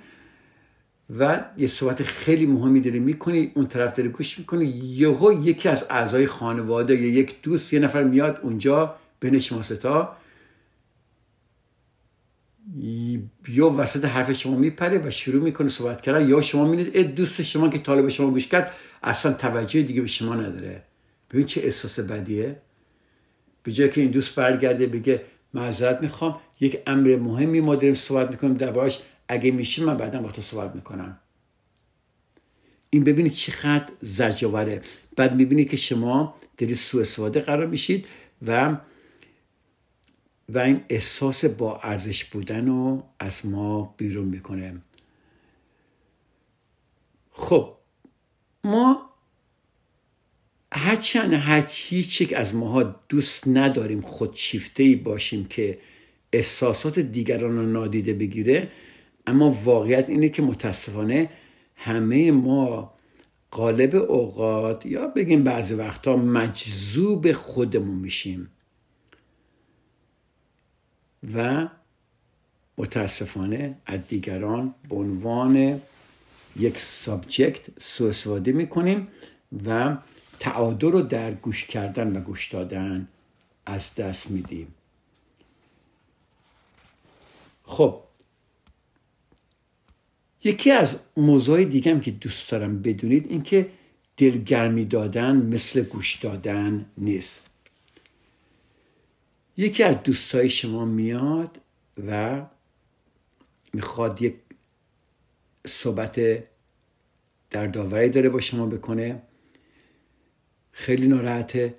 و 1.18 1.44
یه 1.58 1.66
صحبت 1.66 2.02
خیلی 2.02 2.46
مهمی 2.46 2.80
داری 2.80 2.98
می‌کنی 2.98 3.52
اون 3.54 3.66
طرف 3.66 3.92
داری 3.96 4.08
گوش 4.08 4.38
می‌کنی 4.38 4.64
یهو 4.64 5.42
یکی 5.44 5.68
از 5.68 5.84
اعضای 5.90 6.26
خانواده 6.26 6.94
یا 6.94 7.08
یک 7.08 7.42
دوست 7.42 7.72
یه 7.72 7.80
نفر 7.80 8.02
میاد 8.02 8.38
اونجا 8.42 8.94
بین 9.20 9.38
شما 9.38 9.62
ستا 9.62 10.16
یا 13.48 13.70
وسط 13.70 14.04
حرف 14.04 14.32
شما 14.32 14.56
میپره 14.56 14.98
و 15.04 15.10
شروع 15.10 15.42
می‌کنه 15.42 15.68
صحبت 15.68 16.00
کردن. 16.00 16.28
یا 16.28 16.40
شما 16.40 16.68
می‌دید 16.68 17.14
دوست 17.14 17.42
شما 17.42 17.68
که 17.68 17.78
طالب 17.78 18.08
شما 18.08 18.30
گوش 18.30 18.46
کرد 18.46 18.72
اصلا 19.02 19.32
توجه 19.32 19.82
دیگه 19.82 20.00
به 20.00 20.06
شما 20.06 20.34
نداره. 20.34 20.82
ببین 21.30 21.46
چه 21.46 21.60
احساس 21.60 22.00
بدیه. 22.00 22.56
به 23.62 23.72
جای 23.72 23.90
که 23.90 24.00
این 24.00 24.10
دوست 24.10 24.34
برگرده 24.34 24.86
بگه 24.86 25.22
معذرت 25.54 26.02
می‌خوام 26.02 26.38
یک 26.60 26.78
امر 26.86 27.16
مهمی 27.16 27.60
ما 27.60 27.74
داریم 27.74 27.94
صحبت 27.94 28.30
می‌کنیم 28.30 28.54
دربارش. 28.54 29.00
اگه 29.32 29.50
میشه 29.50 29.84
من 29.84 29.96
بعدا 29.96 30.22
با 30.22 30.30
تو 30.30 30.42
صحبت 30.42 30.74
می‌کنم. 30.74 31.18
این 32.90 33.04
ببینید 33.04 33.32
چقدر 33.32 33.92
زجاوره 34.00 34.80
بعد 35.16 35.34
می‌بینید 35.34 35.70
که 35.70 35.76
شما 35.76 36.34
دارید 36.56 36.76
سوء 36.76 37.00
استفاده 37.00 37.40
قرار 37.40 37.66
میشید 37.66 38.08
و 38.46 38.76
و 40.48 40.58
این 40.58 40.80
احساس 40.88 41.44
با 41.44 41.80
ارزش 41.80 42.24
بودن 42.24 42.66
رو 42.66 43.04
از 43.18 43.46
ما 43.46 43.94
بیرون 43.96 44.24
می‌کنه. 44.24 44.82
خب 47.30 47.76
ما 48.64 49.10
هرچند 50.72 51.32
هر 51.32 51.66
هیچ 51.68 52.32
از 52.36 52.54
ماها 52.54 52.82
دوست 53.08 53.48
نداریم 53.48 54.00
خودشیفته 54.00 54.82
ای 54.82 54.96
باشیم 54.96 55.44
که 55.44 55.78
احساسات 56.32 56.98
دیگران 56.98 57.56
رو 57.56 57.66
نادیده 57.66 58.14
بگیره 58.14 58.68
اما 59.26 59.50
واقعیت 59.50 60.08
اینه 60.08 60.28
که 60.28 60.42
متاسفانه 60.42 61.30
همه 61.76 62.30
ما 62.30 62.94
قالب 63.50 63.94
اوقات 63.94 64.86
یا 64.86 65.08
بگیم 65.08 65.44
بعضی 65.44 65.74
وقتا 65.74 66.16
مجذوب 66.16 67.32
خودمون 67.32 67.96
میشیم. 67.96 68.48
و 71.34 71.68
متاسفانه 72.78 73.76
از 73.86 74.00
دیگران 74.08 74.74
به 74.88 74.96
عنوان 74.96 75.80
یک 76.56 76.78
سابجکت 76.78 77.66
سو 77.80 78.04
استفاده 78.04 78.52
می‌کنیم 78.52 79.08
و 79.66 79.96
تعادل 80.40 80.92
رو 80.92 81.02
در 81.02 81.34
گوش 81.34 81.64
کردن 81.64 82.16
و 82.16 82.20
گوش 82.20 82.48
دادن 82.52 83.08
از 83.66 83.94
دست 83.94 84.30
میدیم. 84.30 84.74
خب 87.64 88.00
یکی 90.44 90.70
از 90.70 90.98
موضوع 91.16 91.64
دیگه 91.64 92.00
که 92.00 92.10
دوست 92.10 92.50
دارم 92.50 92.82
بدونید 92.82 93.26
این 93.28 93.42
که 93.42 93.68
دلگرمی 94.16 94.84
دادن 94.84 95.36
مثل 95.36 95.82
گوش 95.82 96.14
دادن 96.14 96.86
نیست. 96.98 97.40
یکی 99.56 99.82
از 99.82 100.02
دوستای 100.04 100.48
شما 100.48 100.84
میاد 100.84 101.58
و 102.08 102.42
می‌خواد 103.72 104.22
یک 104.22 104.34
صحبت 105.66 106.20
در 107.50 107.66
داوری 107.66 108.08
داره 108.08 108.28
با 108.28 108.40
شما 108.40 108.66
بکنه. 108.66 109.22
خیلی 110.72 111.06
ناراحته. 111.06 111.74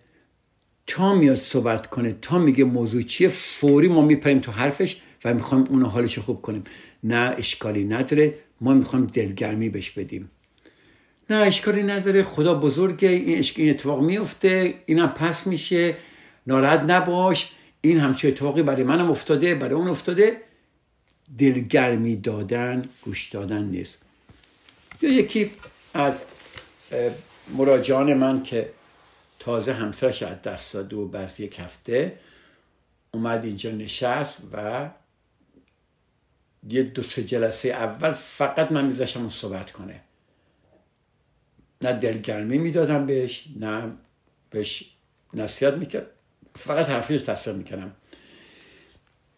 تا 0.87 1.15
میاد 1.15 1.35
صحبت 1.35 1.89
کنه 1.89 2.13
تا 2.21 2.39
میگه 2.39 2.63
موضوع 2.63 3.01
چیه 3.01 3.27
فوری 3.27 3.87
ما 3.87 4.01
میپریم 4.01 4.39
تو 4.39 4.51
حرفش 4.51 5.01
و 5.25 5.33
می‌خوایم 5.33 5.63
اونو 5.63 5.87
حالش 5.87 6.19
خوب 6.19 6.41
کنیم. 6.41 6.63
نه 7.03 7.35
اشکالی 7.37 7.83
نداره. 7.85 8.33
ما 8.63 8.73
می‌خوایم 8.73 9.07
دلگرمی 9.07 9.69
بهش 9.69 9.91
بدیم. 9.91 10.31
نه 11.29 11.35
اشکالی 11.35 11.83
نداره. 11.83 12.23
خدا 12.23 12.53
بزرگه. 12.53 13.09
این, 13.09 13.45
این 13.55 13.69
اتفاق 13.69 14.01
میفته 14.01 14.73
اینم 14.85 15.07
پس 15.07 15.47
میشه. 15.47 15.95
ناراحت 16.47 16.79
نباش. 16.79 17.51
این 17.81 17.99
همچه 17.99 18.27
اتفاقی 18.27 18.63
برای 18.63 18.83
منم 18.83 19.11
افتاده 19.11 19.55
برای 19.55 19.73
اون 19.73 19.87
افتاده. 19.87 20.37
دلگرمی 21.37 22.15
دادن 22.15 22.81
گوش 23.01 23.29
دادن 23.29 23.63
نیست. 23.63 23.97
یا 25.01 25.09
یکی 25.09 25.51
از 25.93 26.21
مراجعان 27.57 28.13
من 28.13 28.43
که 28.43 28.69
تازه 29.39 29.73
همسرش 29.73 30.23
از 30.23 30.41
دست 30.41 30.73
داده 30.73 30.95
و 30.95 31.07
بعد 31.07 31.39
یک 31.39 31.59
هفته 31.59 32.19
اومد 33.11 33.45
اینجا 33.45 33.71
نشست 33.71 34.37
و 34.53 34.89
یه 36.69 36.83
دو 36.83 37.01
سه 37.03 37.23
جلسه 37.23 37.69
اول 37.69 38.11
فقط 38.11 38.71
من 38.71 38.85
میذاشم 38.85 39.29
صحبت 39.29 39.71
کنه. 39.71 40.01
نه 41.81 41.93
دلگرمی 41.93 42.57
می‌دادم 42.57 43.05
بهش 43.05 43.47
نه 43.59 43.91
بهش 44.49 44.83
نصیحت 45.33 45.73
می‌کرد. 45.73 46.07
فقط 46.55 46.89
حرفی 46.89 47.17
رو 47.17 47.25
تصدیق 47.25 47.55
می‌کنم 47.55 47.95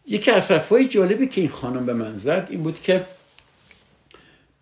یکی 0.06 0.32
از 0.32 0.52
حرفای 0.52 0.88
جالبی 0.88 1.28
که 1.28 1.42
این 1.42 1.50
خانم 1.50 1.86
به 1.86 1.94
من 1.94 2.18
زد 2.18 2.48
این 2.50 2.64
بود 2.64 2.82
که 2.82 3.06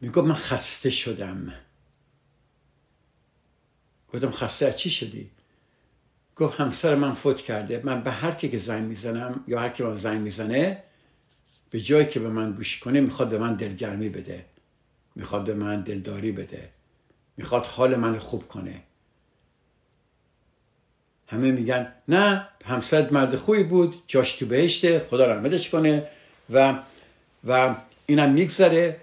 می‌گفت 0.01 0.27
من 0.27 0.35
خسته 0.35 0.89
شدم. 0.89 1.53
گفتم 4.13 4.31
خسته 4.31 4.73
چی 4.73 4.89
شدی؟ 4.89 5.29
گفت 6.35 6.59
همسر 6.59 6.95
من 6.95 7.13
فوت 7.13 7.41
کرده. 7.41 7.81
من 7.83 8.03
به 8.03 8.11
هر 8.11 8.31
کی 8.31 8.49
که 8.49 8.57
زنگ 8.57 8.83
می‌زنم 8.83 9.43
یا 9.47 9.59
هر 9.59 9.69
کی 9.69 9.83
من 9.83 9.93
زنگ 9.93 10.21
می‌زنه 10.21 10.83
به 11.73 11.81
جایی 11.81 12.05
که 12.05 12.19
به 12.19 12.29
من 12.29 12.51
گوش 12.51 12.79
کنه 12.79 13.01
می‌خواد 13.01 13.29
به 13.29 13.37
من 13.37 13.53
دلگرمی 13.53 14.09
بده. 14.09 14.45
می‌خواد 15.15 15.43
به 15.43 15.53
من 15.53 15.81
دلداری 15.81 16.31
بده. 16.31 16.69
می‌خواد 17.37 17.65
حال 17.65 17.95
من 17.95 18.17
خوب 18.19 18.47
کنه. 18.47 18.81
همه 21.27 21.51
میگن 21.51 21.93
نه 22.07 22.47
همسرت 22.65 23.13
مرد 23.13 23.35
خوبی 23.35 23.63
بود 23.63 24.03
جاش 24.07 24.33
تو 24.33 24.45
بهشته 24.45 24.99
خدا 24.99 25.25
رحمتش 25.25 25.69
کنه. 25.69 26.07
و 26.49 26.79
و 27.47 27.75
اینم 28.05 28.31
میگذره. 28.31 28.99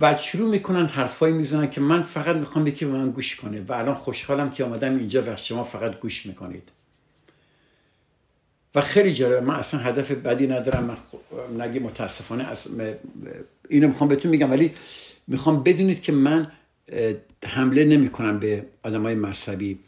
و 0.00 0.16
شروع 0.16 0.50
می‌کنن 0.50 0.86
حرفایی 0.86 1.34
می‌زنن 1.34 1.70
که 1.70 1.80
من 1.80 2.02
فقط 2.02 2.36
می‌خوام 2.36 2.66
یکی 2.66 2.84
به 2.84 2.92
من 2.92 3.10
گوش 3.10 3.36
کنه. 3.36 3.60
و 3.68 3.72
الان 3.72 3.94
خوشحالم 3.94 4.50
که 4.50 4.64
آمدم 4.64 4.96
اینجا 4.96 5.22
و 5.22 5.36
شما 5.36 5.64
فقط 5.64 6.00
گوش 6.00 6.26
می‌کنید. 6.26 6.68
و 8.74 8.80
خیلی 8.80 9.14
جالب 9.14 9.42
من 9.42 9.54
اصلا 9.54 9.80
هدف 9.80 10.10
بدی 10.10 10.46
ندارم. 10.46 10.84
من 10.84 10.96
نگی 11.60 11.78
متاسفانه 11.78 12.44
از 12.44 12.66
اینو 13.68 13.88
می‌خوام 13.88 14.08
بهتون 14.08 14.30
میگم. 14.30 14.50
ولی 14.50 14.72
می‌خوام 15.26 15.62
بدونید 15.62 16.02
که 16.02 16.12
من 16.12 16.52
حمله 17.46 17.84
نمی 17.84 18.08
کنم 18.08 18.38
به 18.38 18.66
آدم 18.82 19.02
های 19.02 19.14
مذهبی. 19.14 19.78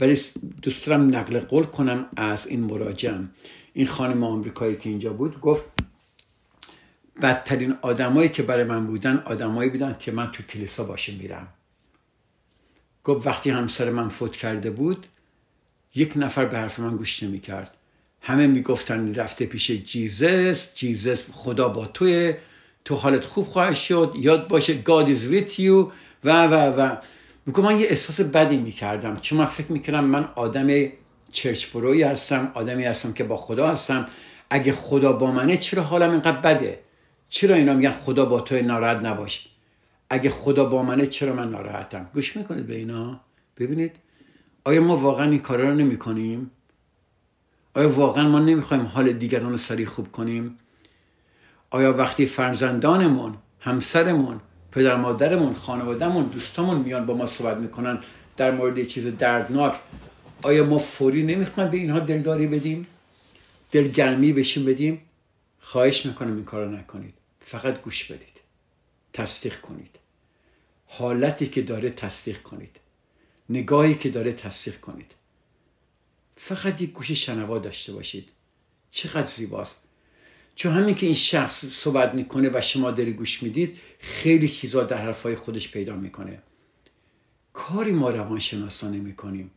ولی 0.00 0.20
دوست 0.62 0.86
دارم 0.86 1.16
نقل 1.16 1.40
قول 1.40 1.64
کنم 1.64 2.06
از 2.16 2.46
این 2.46 2.60
مراجعم. 2.60 3.30
این 3.72 3.86
خانم 3.86 4.24
آمریکایی 4.24 4.76
که 4.76 4.88
اینجا 4.88 5.12
بود 5.12 5.40
گفت 5.40 5.64
بدترین 7.22 7.74
آدمایی 7.82 8.28
که 8.28 8.42
برای 8.42 8.64
من 8.64 8.86
بودن 8.86 9.22
آدمایی 9.26 9.70
بودن 9.70 9.96
که 9.98 10.12
من 10.12 10.32
تو 10.32 10.42
کلیسا 10.42 10.84
باشه 10.84 11.14
میرم. 11.14 11.48
گفت 13.04 13.26
وقتی 13.26 13.50
همسر 13.50 13.90
من 13.90 14.08
فوت 14.08 14.36
کرده 14.36 14.70
بود 14.70 15.06
یک 15.94 16.12
نفر 16.16 16.44
به 16.44 16.56
حرف 16.56 16.80
من 16.80 16.96
گوش 16.96 17.22
نمی‌کرد. 17.22 17.74
همه 18.20 18.46
می‌گفتن 18.46 19.14
رفته 19.14 19.46
پیش 19.46 19.70
جیزس 19.70 20.74
جیزس 20.74 21.24
خدا 21.32 21.68
با 21.68 21.86
توی 21.86 22.34
تو 22.84 22.94
حالت 22.94 23.24
خوب 23.24 23.46
خواهد 23.46 23.74
شد 23.74 24.14
یاد 24.18 24.48
باشه 24.48 24.82
God 24.82 25.06
is 25.06 25.32
with 25.32 25.52
you. 25.58 25.92
و 26.24 26.46
و 26.46 26.54
و. 26.54 26.96
میگم 27.46 27.62
من 27.62 27.80
یه 27.80 27.86
احساس 27.86 28.20
بدی 28.20 28.56
می‌کردم. 28.56 29.16
چون 29.16 29.38
من 29.38 29.44
فکر 29.44 29.72
می‌کردم 29.72 30.04
من 30.04 30.28
آدم 30.34 30.68
چرچ 31.32 31.66
بروی 31.66 32.02
هستم 32.02 32.50
آدمی 32.54 32.84
هستم 32.84 33.12
که 33.12 33.24
با 33.24 33.36
خدا 33.36 33.68
هستم. 33.68 34.06
اگه 34.50 34.72
خدا 34.72 35.12
با 35.12 35.30
منه 35.30 35.56
چرا 35.56 35.82
حالم 35.82 36.10
اینقدر 36.10 36.40
بده؟ 36.40 36.78
چرا 37.28 37.54
اینا 37.54 37.74
میگن 37.74 37.90
خدا 37.90 38.24
با 38.24 38.40
تو 38.40 38.62
ناراحت 38.62 38.96
نباش؟ 38.96 39.48
اگه 40.10 40.30
خدا 40.30 40.64
با 40.64 40.82
منه 40.82 41.06
چرا 41.06 41.32
من 41.32 41.50
ناراحتم؟ 41.50 42.10
گوش 42.14 42.36
می‌کنید 42.36 42.66
به 42.66 42.76
اینا؟ 42.76 43.20
ببینید. 43.58 43.92
آیا 44.64 44.80
ما 44.80 44.96
واقعا 44.96 45.30
این 45.30 45.38
کارا 45.38 45.68
رو 45.68 45.74
نمی 45.74 45.96
کنیم 45.96 46.50
آیا 47.74 47.88
واقعا 47.88 48.28
ما 48.28 48.38
نمی‌خوایم 48.38 48.86
حال 48.86 49.12
دیگران 49.12 49.50
رو 49.50 49.56
سریع 49.56 49.86
خوب 49.86 50.12
کنیم؟ 50.12 50.58
آیا 51.70 51.92
وقتی 51.92 52.26
فرزندانمون 52.26 53.34
همسرمون 53.60 54.40
پدر 54.72 54.96
مادرمون 54.96 55.54
خانوادهمون 55.54 56.24
دوستامون 56.24 56.76
میان 56.76 57.06
با 57.06 57.14
ما 57.14 57.26
صحبت 57.26 57.56
می‌کنن 57.56 57.98
در 58.36 58.50
مورد 58.50 58.84
چیز 58.84 59.06
دردناک 59.06 59.74
آیا 60.42 60.64
ما 60.64 60.78
فوری 60.78 61.22
نمی‌خوایم 61.22 61.70
به 61.70 61.76
اینها 61.76 61.98
دلداری 61.98 62.46
بدیم؟ 62.46 62.86
دلگرمی 63.72 64.32
بشیم 64.32 64.64
بدیم؟ 64.64 65.02
خواهش 65.60 66.06
می‌کنم 66.06 66.34
این 66.34 66.44
کارو 66.44 66.70
نکنید. 66.70 67.14
فقط 67.40 67.82
گوش 67.82 68.04
بدید. 68.04 68.40
تصدیق 69.12 69.60
کنید. 69.60 69.96
حالتی 70.86 71.46
که 71.46 71.62
داره 71.62 71.90
تصدیق 71.90 72.42
کنید. 72.42 72.76
نگاهی 73.50 73.94
که 73.94 74.10
داره 74.10 74.32
تصدیق 74.32 74.80
کنید. 74.80 75.14
فقط 76.42 76.80
یک 76.80 76.92
گوش 76.92 77.10
شنوا 77.10 77.58
داشته 77.58 77.92
باشید. 77.92 78.28
چقدر 78.90 79.26
زیباست. 79.26 79.76
چون 80.54 80.72
همین 80.72 80.94
که 80.94 81.06
این 81.06 81.14
شخص 81.14 81.64
صحبت 81.64 82.14
می‌کنه 82.14 82.50
و 82.54 82.60
شما 82.60 82.90
داری 82.90 83.12
گوش 83.12 83.42
می‌دید 83.42 83.78
خیلی 83.98 84.48
چیزا 84.48 84.84
در 84.84 84.98
حرفای 84.98 85.34
خودش 85.34 85.70
پیدا 85.70 85.96
می‌کنه. 85.96 86.42
کاری 87.52 87.92
ما 87.92 88.10
روانشناسانه 88.10 88.98
می‌کنیم. 88.98 89.50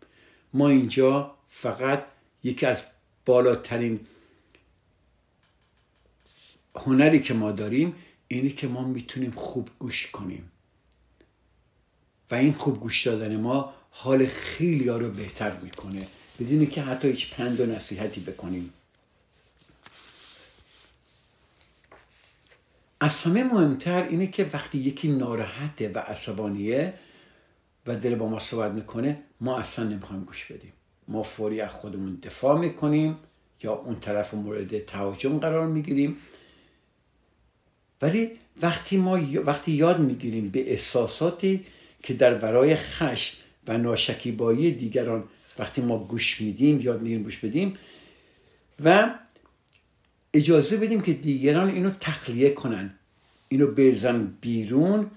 ما 0.54 0.70
اینجا 0.70 1.36
فقط 1.50 2.06
یکی 2.44 2.66
از 2.66 2.78
بالاترین 3.26 4.00
هنری 6.76 7.22
که 7.22 7.34
ما 7.34 7.52
داریم 7.52 7.96
اینه 8.28 8.50
که 8.50 8.68
ما 8.68 8.88
می‌تونیم 8.88 9.32
خوب 9.32 9.70
گوش 9.80 10.08
کنیم. 10.08 10.52
و 12.32 12.36
این 12.36 12.54
خوب 12.54 12.80
گوش 12.80 13.08
دادن 13.08 13.36
ما 13.36 13.74
حال 13.90 14.26
خیلی 14.26 14.90
ها 14.90 14.98
رو 14.98 15.10
بهتر 15.10 15.60
می‌کنه. 15.60 16.08
بدونی 16.40 16.66
که 16.66 16.82
حتی 16.82 17.08
هیچ 17.08 17.34
پند 17.34 17.60
و 17.60 17.66
نصیحتی 17.66 18.20
بکنیم. 18.20 18.74
از 23.00 23.22
همه 23.22 23.44
مهمتر 23.44 24.04
اینه 24.04 24.28
که 24.28 24.50
وقتی 24.54 24.78
یکی 24.78 25.08
ناراحته 25.08 25.90
و 25.90 25.98
عصبانیه 25.98 26.94
و 27.88 27.96
دل 27.96 28.16
با 28.16 28.30
ما 28.30 28.40
صحبت 28.40 28.72
می‌کنه 28.72 29.22
ما 29.42 29.60
اصلا 29.60 29.86
نمی‌خوایم 29.86 30.24
گوش 30.24 30.46
بدیم. 30.46 30.74
ما 31.08 31.24
فوری 31.24 31.62
از 31.62 31.72
خودمون 31.72 32.16
دفاع 32.16 32.60
می‌کنیم 32.60 33.18
یا 33.64 33.74
اون 33.74 33.96
طرف 33.96 34.34
مورد 34.34 34.86
تهاجم 34.86 35.40
قرار 35.40 35.68
می‌گیریم. 35.68 36.18
ولی 38.02 38.32
وقتی 38.62 38.98
ما 38.98 39.20
وقتی 39.46 39.72
یاد 39.72 40.00
می‌گیریم 40.00 40.50
به 40.50 40.72
احساساتی 40.72 41.66
که 42.04 42.14
در 42.14 42.34
برای 42.34 42.76
خشم 42.76 43.38
و 43.68 43.78
ناشکیبایی 43.78 44.72
دیگران 44.72 45.24
وقتی 45.60 45.82
ما 45.82 45.98
گوش 45.98 46.42
میدیم 46.42 46.82
یاد 46.82 47.02
می‌گیریم 47.02 47.24
گوش 47.24 47.38
بدیم 47.38 47.74
و 48.84 49.14
اجازه 50.34 50.78
بدیم 50.78 51.02
که 51.02 51.14
دیگران 51.14 51.70
اینو 51.70 51.90
تخلیه 51.90 52.50
کنن 52.50 52.94
اینو 53.48 53.68
برزن 53.68 54.38
بیرون 54.42 55.12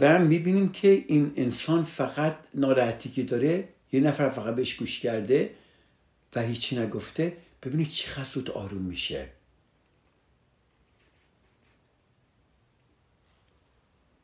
و 0.00 0.18
می‌بینیم 0.18 0.68
که 0.68 1.04
این 1.08 1.32
انسان 1.36 1.84
فقط 1.84 2.36
ناراحتی 2.54 3.08
که 3.08 3.22
داره 3.22 3.68
یه 3.92 4.00
نفر 4.00 4.30
فقط 4.30 4.54
بهش 4.54 4.74
گوش 4.74 5.00
کرده 5.00 5.54
و 6.34 6.42
هیچی 6.42 6.76
نگفته 6.76 7.36
ببینید 7.62 7.88
چقدر 7.88 8.24
زود 8.24 8.50
آروم 8.50 8.82
میشه. 8.82 9.28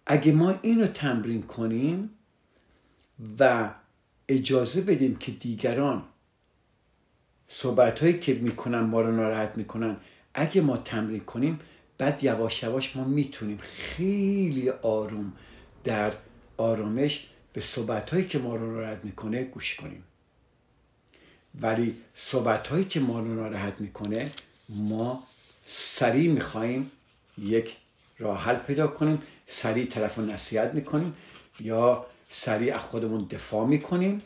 اگه 0.06 0.32
ما 0.32 0.58
اینو 0.62 0.86
تمرین 0.86 1.42
کنیم 1.42 2.10
و 3.38 3.74
اجازه 4.32 4.80
بدیم 4.80 5.16
که 5.16 5.32
دیگران 5.32 6.02
صحبت 7.48 8.00
هایی 8.00 8.18
که 8.18 8.34
می‌کنن 8.34 8.80
ما 8.80 9.00
رو 9.00 9.12
ناراحت 9.12 9.56
می‌کنن 9.56 9.96
اگه 10.34 10.60
ما 10.60 10.76
تمرین 10.76 11.20
کنیم 11.20 11.60
بعد 11.98 12.24
یواش 12.24 12.62
یواش 12.62 12.96
ما 12.96 13.04
می‌تونیم 13.04 13.58
خیلی 13.62 14.70
آروم 14.70 15.32
در 15.84 16.12
آرامش 16.56 17.26
به 17.52 17.60
صحبت 17.60 18.10
هایی 18.10 18.26
که 18.26 18.38
ما 18.38 18.56
رو 18.56 18.72
ناراحت 18.72 19.04
می‌کنه 19.04 19.44
گوش 19.44 19.74
کنیم. 19.74 20.04
ولی 21.60 21.94
صحبت 22.14 22.68
هایی 22.68 22.84
که 22.84 23.00
ما 23.00 23.20
رو 23.20 23.34
ناراحت 23.34 23.80
می‌کنه 23.80 24.30
ما 24.68 25.26
سریع 25.64 26.30
می‌خواهیم 26.30 26.90
یک 27.38 27.76
راه 28.18 28.44
حل 28.44 28.56
پیدا 28.56 28.86
کنیم 28.86 29.22
سریع 29.46 29.84
طرف 29.84 30.18
رو 30.18 30.24
نصیحت 30.24 30.74
می‌کنیم 30.74 31.14
یا 31.60 32.06
سریع 32.34 32.74
از 32.74 32.80
خودمون 32.80 33.26
دفاع 33.30 33.66
می‌کنیم 33.66 34.22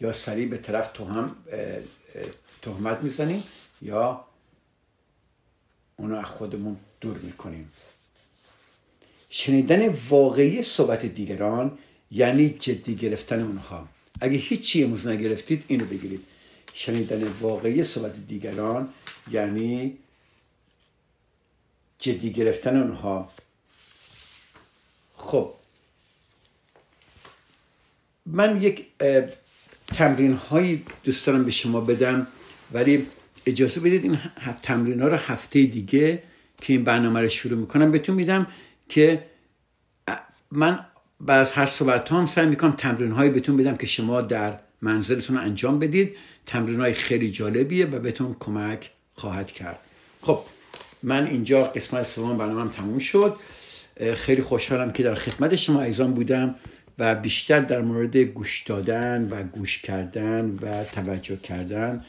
یا 0.00 0.12
سریع 0.12 0.48
به 0.48 0.58
طرف 0.58 0.92
توهم 0.92 1.36
تهمت 2.62 2.98
می‌زنیم 3.02 3.44
یا 3.82 4.24
اونو 5.96 6.18
از 6.18 6.24
خودمون 6.24 6.76
دور 7.00 7.18
می‌کنیم. 7.18 7.72
شنیدن 9.30 9.88
واقعی 9.88 10.62
صحبت 10.62 11.06
دیگران 11.06 11.78
یعنی 12.10 12.48
جدی 12.50 12.94
گرفتن 12.94 13.42
اونها. 13.42 13.88
اگه 14.20 14.36
هیچی 14.36 14.84
امروز 14.84 15.06
نگرفتید 15.06 15.64
اینو 15.68 15.84
بگیرید. 15.84 16.26
شنیدن 16.74 17.22
واقعی 17.40 17.82
صحبت 17.82 18.26
دیگران 18.26 18.92
یعنی 19.30 19.98
جدی 21.98 22.32
گرفتن 22.32 22.76
اونها. 22.82 23.30
خب 25.16 25.54
من 28.32 28.62
یک 28.62 28.86
تمرین 29.86 30.32
هایی 30.32 30.84
دوست 31.04 31.26
دارم 31.26 31.44
به 31.44 31.50
شما 31.50 31.80
بدم 31.80 32.26
ولی 32.72 33.06
اجازه 33.46 33.80
بدید 33.80 34.04
این 34.04 34.18
تمرین 34.62 35.00
ها 35.00 35.08
رو 35.08 35.16
هفته 35.16 35.62
دیگه 35.62 36.22
که 36.60 36.72
این 36.72 36.84
برنامه 36.84 37.20
رو 37.20 37.28
شروع 37.28 37.58
می‌کنم 37.58 37.90
بهتون 37.90 38.14
میدم 38.14 38.46
که 38.88 39.24
من 40.50 40.86
بعد 41.20 41.50
هر 41.54 41.66
صحبت 41.66 42.12
هم 42.12 42.26
سعی 42.26 42.46
می‌کنم 42.46 42.72
تمرین 42.72 43.12
هایی 43.12 43.30
بهتون 43.30 43.56
بدم 43.56 43.76
که 43.76 43.86
شما 43.86 44.20
در 44.20 44.58
منزلتون 44.82 45.36
انجام 45.36 45.78
بدید. 45.78 46.16
تمرین 46.46 46.80
های 46.80 46.92
خیلی 46.92 47.30
جالبیه 47.30 47.86
و 47.86 47.98
بهتون 47.98 48.36
کمک 48.40 48.90
خواهد 49.14 49.50
کرد. 49.50 49.78
خب 50.22 50.38
من 51.02 51.26
اینجا 51.26 51.64
قسمت 51.64 52.02
سوم 52.02 52.38
برنامه 52.38 52.60
هم 52.60 52.68
تموم 52.68 52.98
شد. 52.98 53.36
خیلی 54.14 54.42
خوشحالم 54.42 54.90
که 54.90 55.02
در 55.02 55.14
خدمت 55.14 55.56
شما 55.56 55.82
ایزان 55.82 56.14
بودم. 56.14 56.54
و 57.00 57.14
بیشتر 57.14 57.60
در 57.60 57.80
مورد 57.80 58.16
گوش 58.16 58.62
دادن 58.62 59.28
و 59.30 59.42
گوش 59.42 59.82
کردن 59.82 60.58
و 60.62 60.84
توجه 60.84 61.36
کردن 61.36 62.04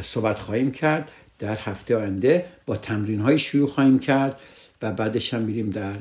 صحبت 0.00 0.38
خواهیم 0.38 0.70
کرد 0.70 1.10
در 1.38 1.58
هفته 1.60 1.96
آینده. 1.96 2.44
با 2.66 2.76
تمرین 2.76 3.20
های 3.20 3.38
شروع 3.38 3.68
خواهیم 3.68 3.98
کرد 3.98 4.40
و 4.82 4.92
بعدش 4.92 5.34
هم 5.34 5.42
میریم 5.42 5.70
در 5.70 5.94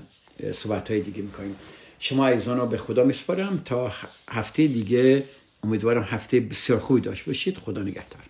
صحبت 0.52 0.92
های 0.92 1.02
دیگه 1.02 1.22
می‌کنیم. 1.22 1.56
شما 2.00 2.28
ایزان 2.28 2.58
رو 2.58 2.66
به 2.66 2.78
خدا 2.78 3.04
میسپارم. 3.04 3.62
تا 3.66 3.92
هفته 4.30 4.68
دیگه 4.68 5.24
امیدوارم 5.64 6.04
هفته 6.04 6.40
بسیار 6.40 6.80
خوبی 6.80 7.02
داشت 7.02 7.26
باشید. 7.26 7.58
خدا 7.58 7.82
نگهدار. 7.82 8.22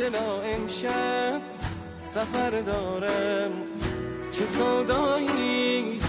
دلا 0.00 0.40
امشب 0.40 1.40
سفر 2.02 2.50
دارم. 2.50 3.50
چه 4.32 4.46
صدایی 4.46 6.00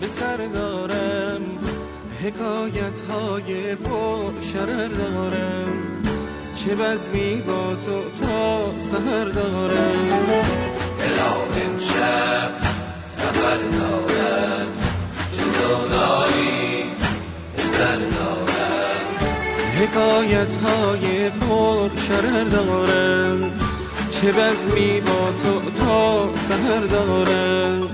به 0.00 0.08
سر 0.08 0.36
دارم. 0.36 1.42
حکایت 2.22 3.00
های 3.10 3.74
پر 3.74 4.40
شرر 4.40 4.88
دارم. 4.88 6.02
چه 6.56 6.74
بزمی 6.74 7.42
با 7.46 7.74
تو 7.86 8.24
تا 8.24 8.78
سهر 8.78 9.24
دارم. 9.24 10.18
دلا 10.98 11.32
امشب 11.64 12.50
سفر 13.10 13.56
دارم. 13.56 14.66
چه 15.36 15.44
صدایی 15.44 16.33
حکایت 19.74 20.56
های 20.56 21.30
پر 21.30 21.88
شرر 22.08 22.44
دارم 22.44 23.52
چه 24.10 24.32
بزمی 24.32 25.00
با 25.00 25.30
تو 25.42 25.70
تا 25.70 26.30
سهر 26.36 26.80
دارم 26.80 27.93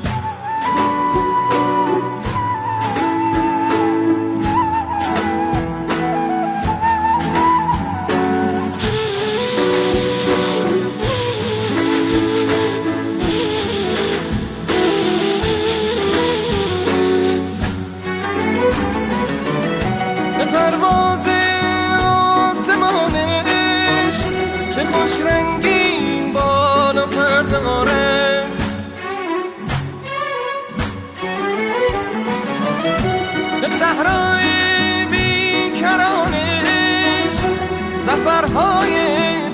سفرهای 38.50 38.94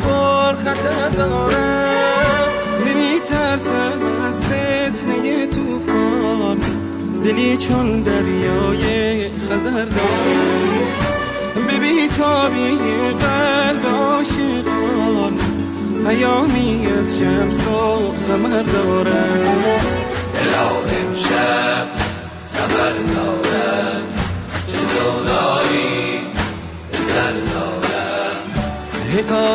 پر 0.04 0.54
خطر 0.54 1.08
داره. 1.08 1.56
نمیتر 2.86 3.26
ترسم 3.28 4.00
از 4.26 4.42
فتنه 4.42 5.46
توفان 5.46 6.58
دلی 7.24 7.56
چون 7.56 8.02
دریای 8.02 9.28
خزر 9.50 9.84
دارم 9.84 10.86
به 11.66 11.78
بیتابی 11.78 12.78
قلب 13.20 13.86
عاشقان. 13.86 15.38
پیامی 16.06 16.86
از 17.00 17.18
شمس 17.18 17.66
و 17.66 18.12
قمر 18.28 18.62
دارم 18.62 19.62
دلا 20.34 20.68
امشب 20.68 21.95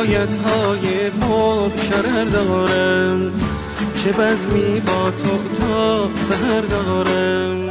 حکایت 0.02 0.36
های 0.36 1.10
شرر 1.78 2.24
دارم 2.24 3.32
چه 3.96 4.12
بزمی 4.12 4.80
با 4.80 5.12
تو 5.12 5.60
تا 5.60 6.10
سهر 6.18 6.62
دارم. 6.62 7.71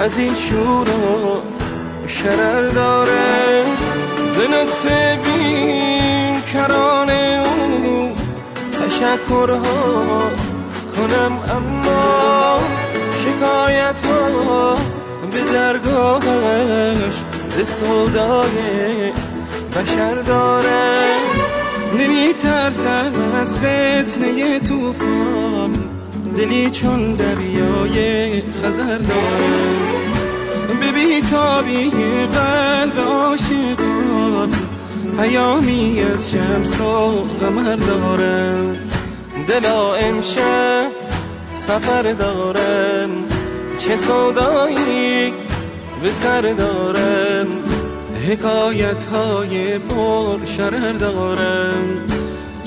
از 0.00 0.18
این 0.18 0.32
و 0.32 2.08
شرر 2.08 2.68
داره. 2.68 3.64
زنطف 4.26 4.86
بین 5.24 6.40
کران 6.40 7.10
او 7.10 8.16
تشکرها 8.86 10.30
کنم 10.96 11.38
اما 11.56 12.60
شکایت 13.14 14.06
ها 14.06 14.76
به 15.30 15.40
درگاهش 15.52 17.14
ز 17.48 17.68
سودای 17.68 19.12
بشر 19.76 20.14
داره. 20.14 21.14
نمی 21.98 22.34
ترسم 22.42 23.12
از 23.40 23.58
فتنه 23.58 24.60
توفان 24.60 25.99
دلی 26.36 26.70
چون 26.70 27.14
دریای 27.14 28.42
خزر 28.62 28.98
داره 28.98 30.00
به 30.80 30.92
بیتابی 30.92 31.90
قلب 32.32 32.98
عاشقان 32.98 34.50
پیامی 35.18 36.02
از 36.14 36.30
شمس 36.30 36.80
و 36.80 37.10
قمر 37.40 37.76
دارم. 37.76 38.76
دلا 39.48 39.94
امشب 39.94 40.90
سفر 41.52 42.02
دارم 42.02 43.10
چه 43.78 43.96
سودایی 43.96 45.32
به 46.02 46.12
سر 46.12 46.40
دارم. 46.40 47.46
حکایت 48.28 49.04
های 49.04 49.78
پر 49.78 50.44
شرر 50.44 50.92
دارم. 50.92 52.19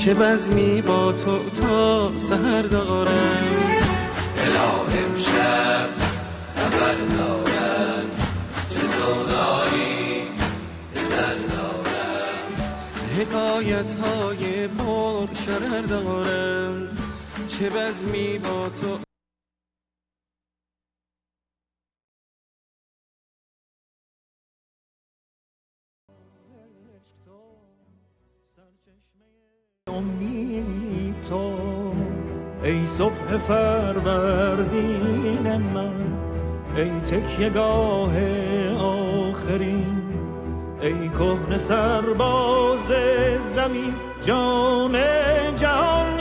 چه 0.04 0.14
بزمی 0.14 0.82
با 0.82 1.12
تو 1.12 1.49
تا 1.49 2.20
سهر 2.20 2.62
دارم؟ 2.62 3.47
دلا 4.36 4.82
امشب 4.84 5.89
سفر 6.45 6.95
دارم 6.95 8.06
چه 8.70 8.88
سودایی 8.88 10.24
به 10.93 11.06
سر 11.06 11.36
دارم. 11.36 12.47
حکایت 13.18 13.93
های 13.93 14.68
پر 14.68 15.28
شرر 15.45 15.82
دارم 15.82 16.97
چه 17.47 17.70
بزمی 17.70 18.38
با 18.38 18.70
تو 18.70 18.99
تو. 31.30 31.54
ای 32.64 32.86
صبح 32.86 33.38
فروردین 33.38 34.78
من 35.74 35.94
ای 36.78 36.89
تکیه 36.89 37.50
گاه 37.50 38.12
آخرین 38.78 40.04
ای 40.82 41.10
کهن 41.10 41.58
سرباز 41.58 42.88
زمین 43.56 43.94
جان 44.22 44.96
جهان 45.56 46.12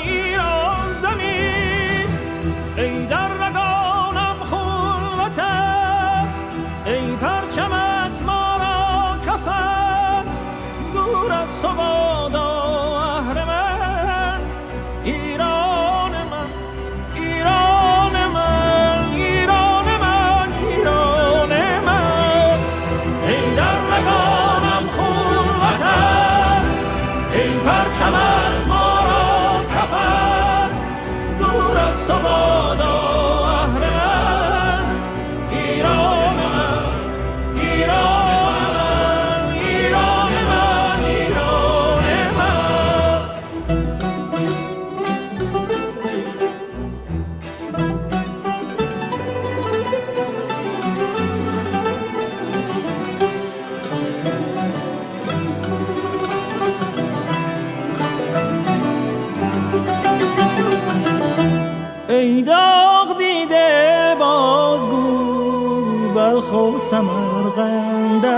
بلخ 66.53 66.75
و 66.75 66.79
سمرقندت 66.79 68.31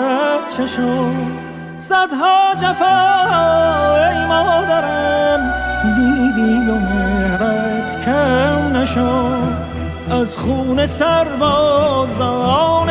چشم. 0.57 1.15
صدها 1.77 2.55
جفا 2.57 3.27
ای 4.11 4.27
مادرم 4.27 5.55
دیدی 5.97 6.71
و 6.71 6.75
مهرت 6.75 8.05
کم 8.05 8.77
نشد. 8.77 9.55
از 10.11 10.39
خون 10.39 10.87
سربازان 10.87 11.37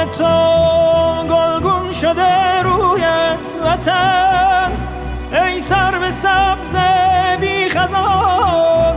تو 0.06 0.24
گلگون 1.30 1.92
شده 1.92 2.62
رویت 2.62 3.58
وطن. 3.66 4.72
ای 5.32 5.62
سر 5.62 6.00
به 6.00 6.12
سبز 6.12 6.76
بی 7.40 7.70
خزان 7.70 8.96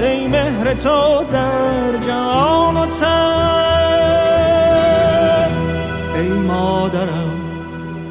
ای 0.00 0.28
مهر 0.28 0.74
تو 0.74 1.24
در 1.32 1.96
جان 1.96 2.76
و 2.76 2.86
تن. 2.86 3.73
مادرم 6.54 7.30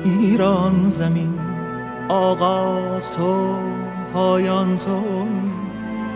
ایران 0.06 0.90
زمین 0.90 1.40
آغاز 2.10 3.12
تو 3.12 3.56
پایان 4.14 4.78
تو 4.78 5.04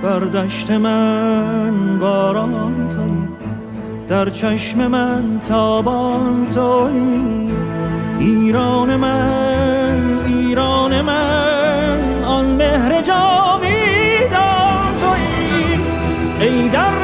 بر 0.01 0.19
دشت 0.19 0.71
من 0.71 1.99
باران 1.99 2.89
توی 2.89 3.11
در 4.07 4.29
چشم 4.29 4.87
من 4.87 5.39
تابان 5.39 6.45
توی 6.45 7.51
ایران 8.19 8.95
من 8.95 10.19
ایران 10.25 11.01
من 11.01 12.23
آن 12.25 12.45
مهر 12.45 13.01
جاویدان 13.01 14.97
توی 14.99 15.21
ای 16.39 16.69
در 16.69 16.96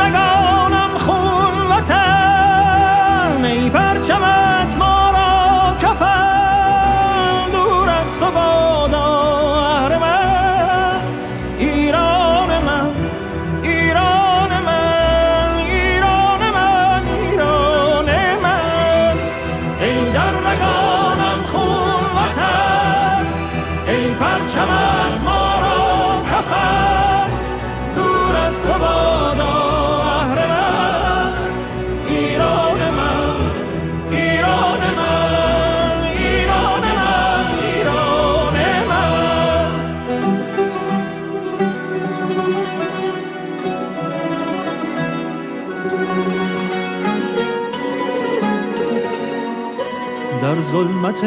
ظلمت 50.74 51.26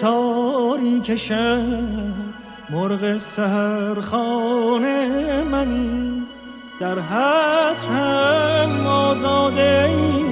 تاریک 0.00 1.14
شب 1.14 1.62
مرغ 2.70 3.18
سهر 3.18 4.00
خانه 4.00 5.42
منی 5.42 6.22
در 6.80 6.98
حسرم 6.98 8.86
آزاده 8.86 9.84
ای 9.88 10.24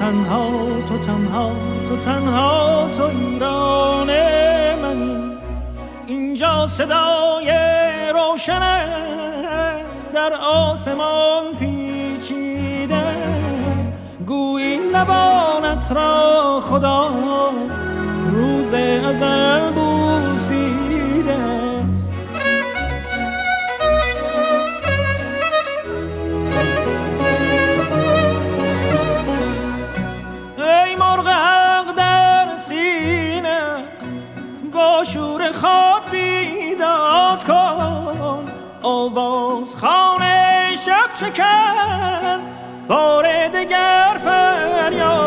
تنها 0.00 0.50
تو 0.88 0.98
تنها 0.98 1.52
تو 1.88 1.96
تنها 1.96 2.88
تو 2.96 3.02
ایران 3.02 4.10
منی 4.82 5.36
اینجا 6.06 6.66
صدای 6.66 7.50
روشنت 8.14 10.12
در 10.14 10.32
آسمان 10.32 11.56
پیچیده 11.58 12.94
است. 12.94 13.92
گویی 14.26 14.78
لبانت 14.78 15.92
را 15.92 16.60
خدا. 16.60 17.10
ازل 18.74 19.70
بوسیده 19.70 21.32
است. 21.32 22.12
ای 30.58 30.96
مرغ 30.96 31.26
حق 31.28 31.94
در 31.96 32.56
سینت 32.56 34.08
با 34.72 35.02
شور 35.04 35.52
خود 35.52 36.10
بیداد 36.10 37.44
کن. 37.44 38.50
آواز 38.82 39.76
خانه 39.76 40.70
شب 40.86 41.10
شکن 41.20 42.40
بار 42.88 43.48
دگر 43.48 44.18
فریاد 44.24 45.23